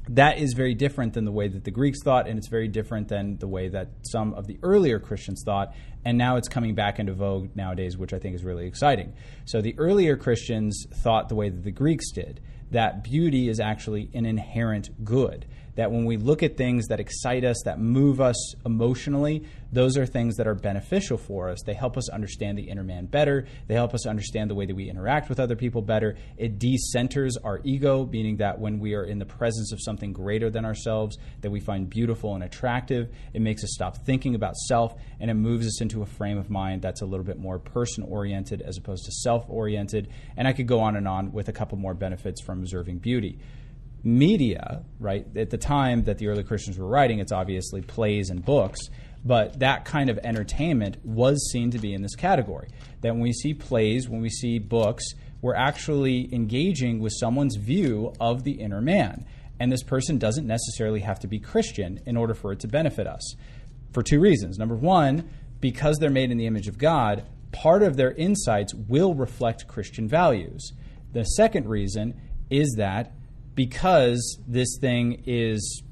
[0.09, 3.09] that is very different than the way that the Greeks thought, and it's very different
[3.09, 5.75] than the way that some of the earlier Christians thought.
[6.05, 9.15] And now it's coming back into vogue nowadays, which I think is really exciting.
[9.45, 12.41] So the earlier Christians thought the way that the Greeks did
[12.71, 15.47] that beauty is actually an inherent good
[15.77, 20.07] that when we look at things that excite us, that move us emotionally, those are
[20.07, 21.59] things that are beneficial for us.
[21.65, 23.47] They help us understand the inner man better.
[23.67, 26.17] They help us understand the way that we interact with other people better.
[26.39, 30.51] It decenters our ego, meaning that when we are in the presence of something greater
[30.51, 34.95] than ourselves that we find beautiful and attractive, it makes us stop thinking about self
[35.21, 38.03] and it moves us into a frame of mind that's a little bit more person
[38.05, 40.09] oriented as opposed to self oriented.
[40.37, 43.39] And I could go on and on with a couple more benefits from observing beauty
[44.07, 45.27] media, right?
[45.37, 48.79] At the time that the early Christians were writing, it's obviously plays and books,
[49.25, 52.69] but that kind of entertainment was seen to be in this category.
[53.01, 55.05] That when we see plays, when we see books,
[55.43, 59.27] we're actually engaging with someone's view of the inner man.
[59.59, 63.09] And this person doesn't necessarily have to be Christian in order for it to benefit
[63.09, 63.35] us.
[63.93, 64.57] For two reasons.
[64.57, 65.29] Number one,
[65.61, 70.07] because they're made in the image of God, part of their insights will reflect Christian
[70.07, 70.73] values.
[71.13, 73.13] The second reason is that
[73.57, 75.83] because this thing is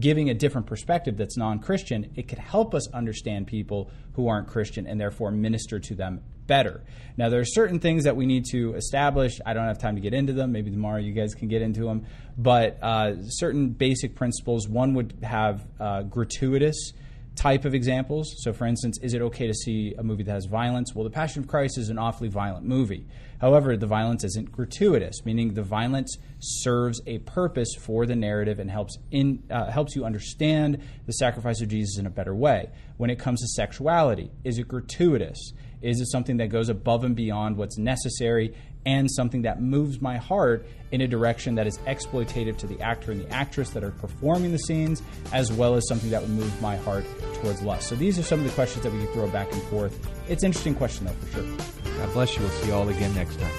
[0.00, 4.48] giving a different perspective that's non Christian, it could help us understand people who aren't
[4.48, 6.82] Christian and therefore minister to them better.
[7.16, 9.38] Now, there are certain things that we need to establish.
[9.44, 10.52] I don't have time to get into them.
[10.52, 12.06] Maybe tomorrow you guys can get into them.
[12.36, 14.68] But uh, certain basic principles.
[14.68, 16.92] One would have uh, gratuitous
[17.36, 18.34] type of examples.
[18.38, 20.94] So, for instance, is it okay to see a movie that has violence?
[20.94, 23.06] Well, The Passion of Christ is an awfully violent movie.
[23.40, 28.70] However, the violence isn't gratuitous, meaning the violence serves a purpose for the narrative and
[28.70, 32.70] helps in uh, helps you understand the sacrifice of Jesus in a better way.
[32.96, 35.52] When it comes to sexuality, is it gratuitous?
[35.82, 38.54] Is it something that goes above and beyond what's necessary
[38.86, 43.10] and something that moves my heart in a direction that is exploitative to the actor
[43.10, 46.62] and the actress that are performing the scenes, as well as something that would move
[46.62, 47.04] my heart
[47.42, 47.88] towards lust.
[47.88, 49.98] So these are some of the questions that we can throw back and forth.
[50.28, 51.96] It's an interesting question, though, for sure.
[51.98, 52.42] God bless you.
[52.42, 53.52] We'll see you all again next time.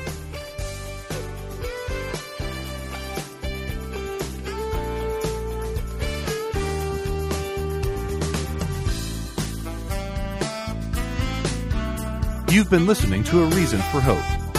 [12.50, 14.37] You've been listening to A Reason for Hope.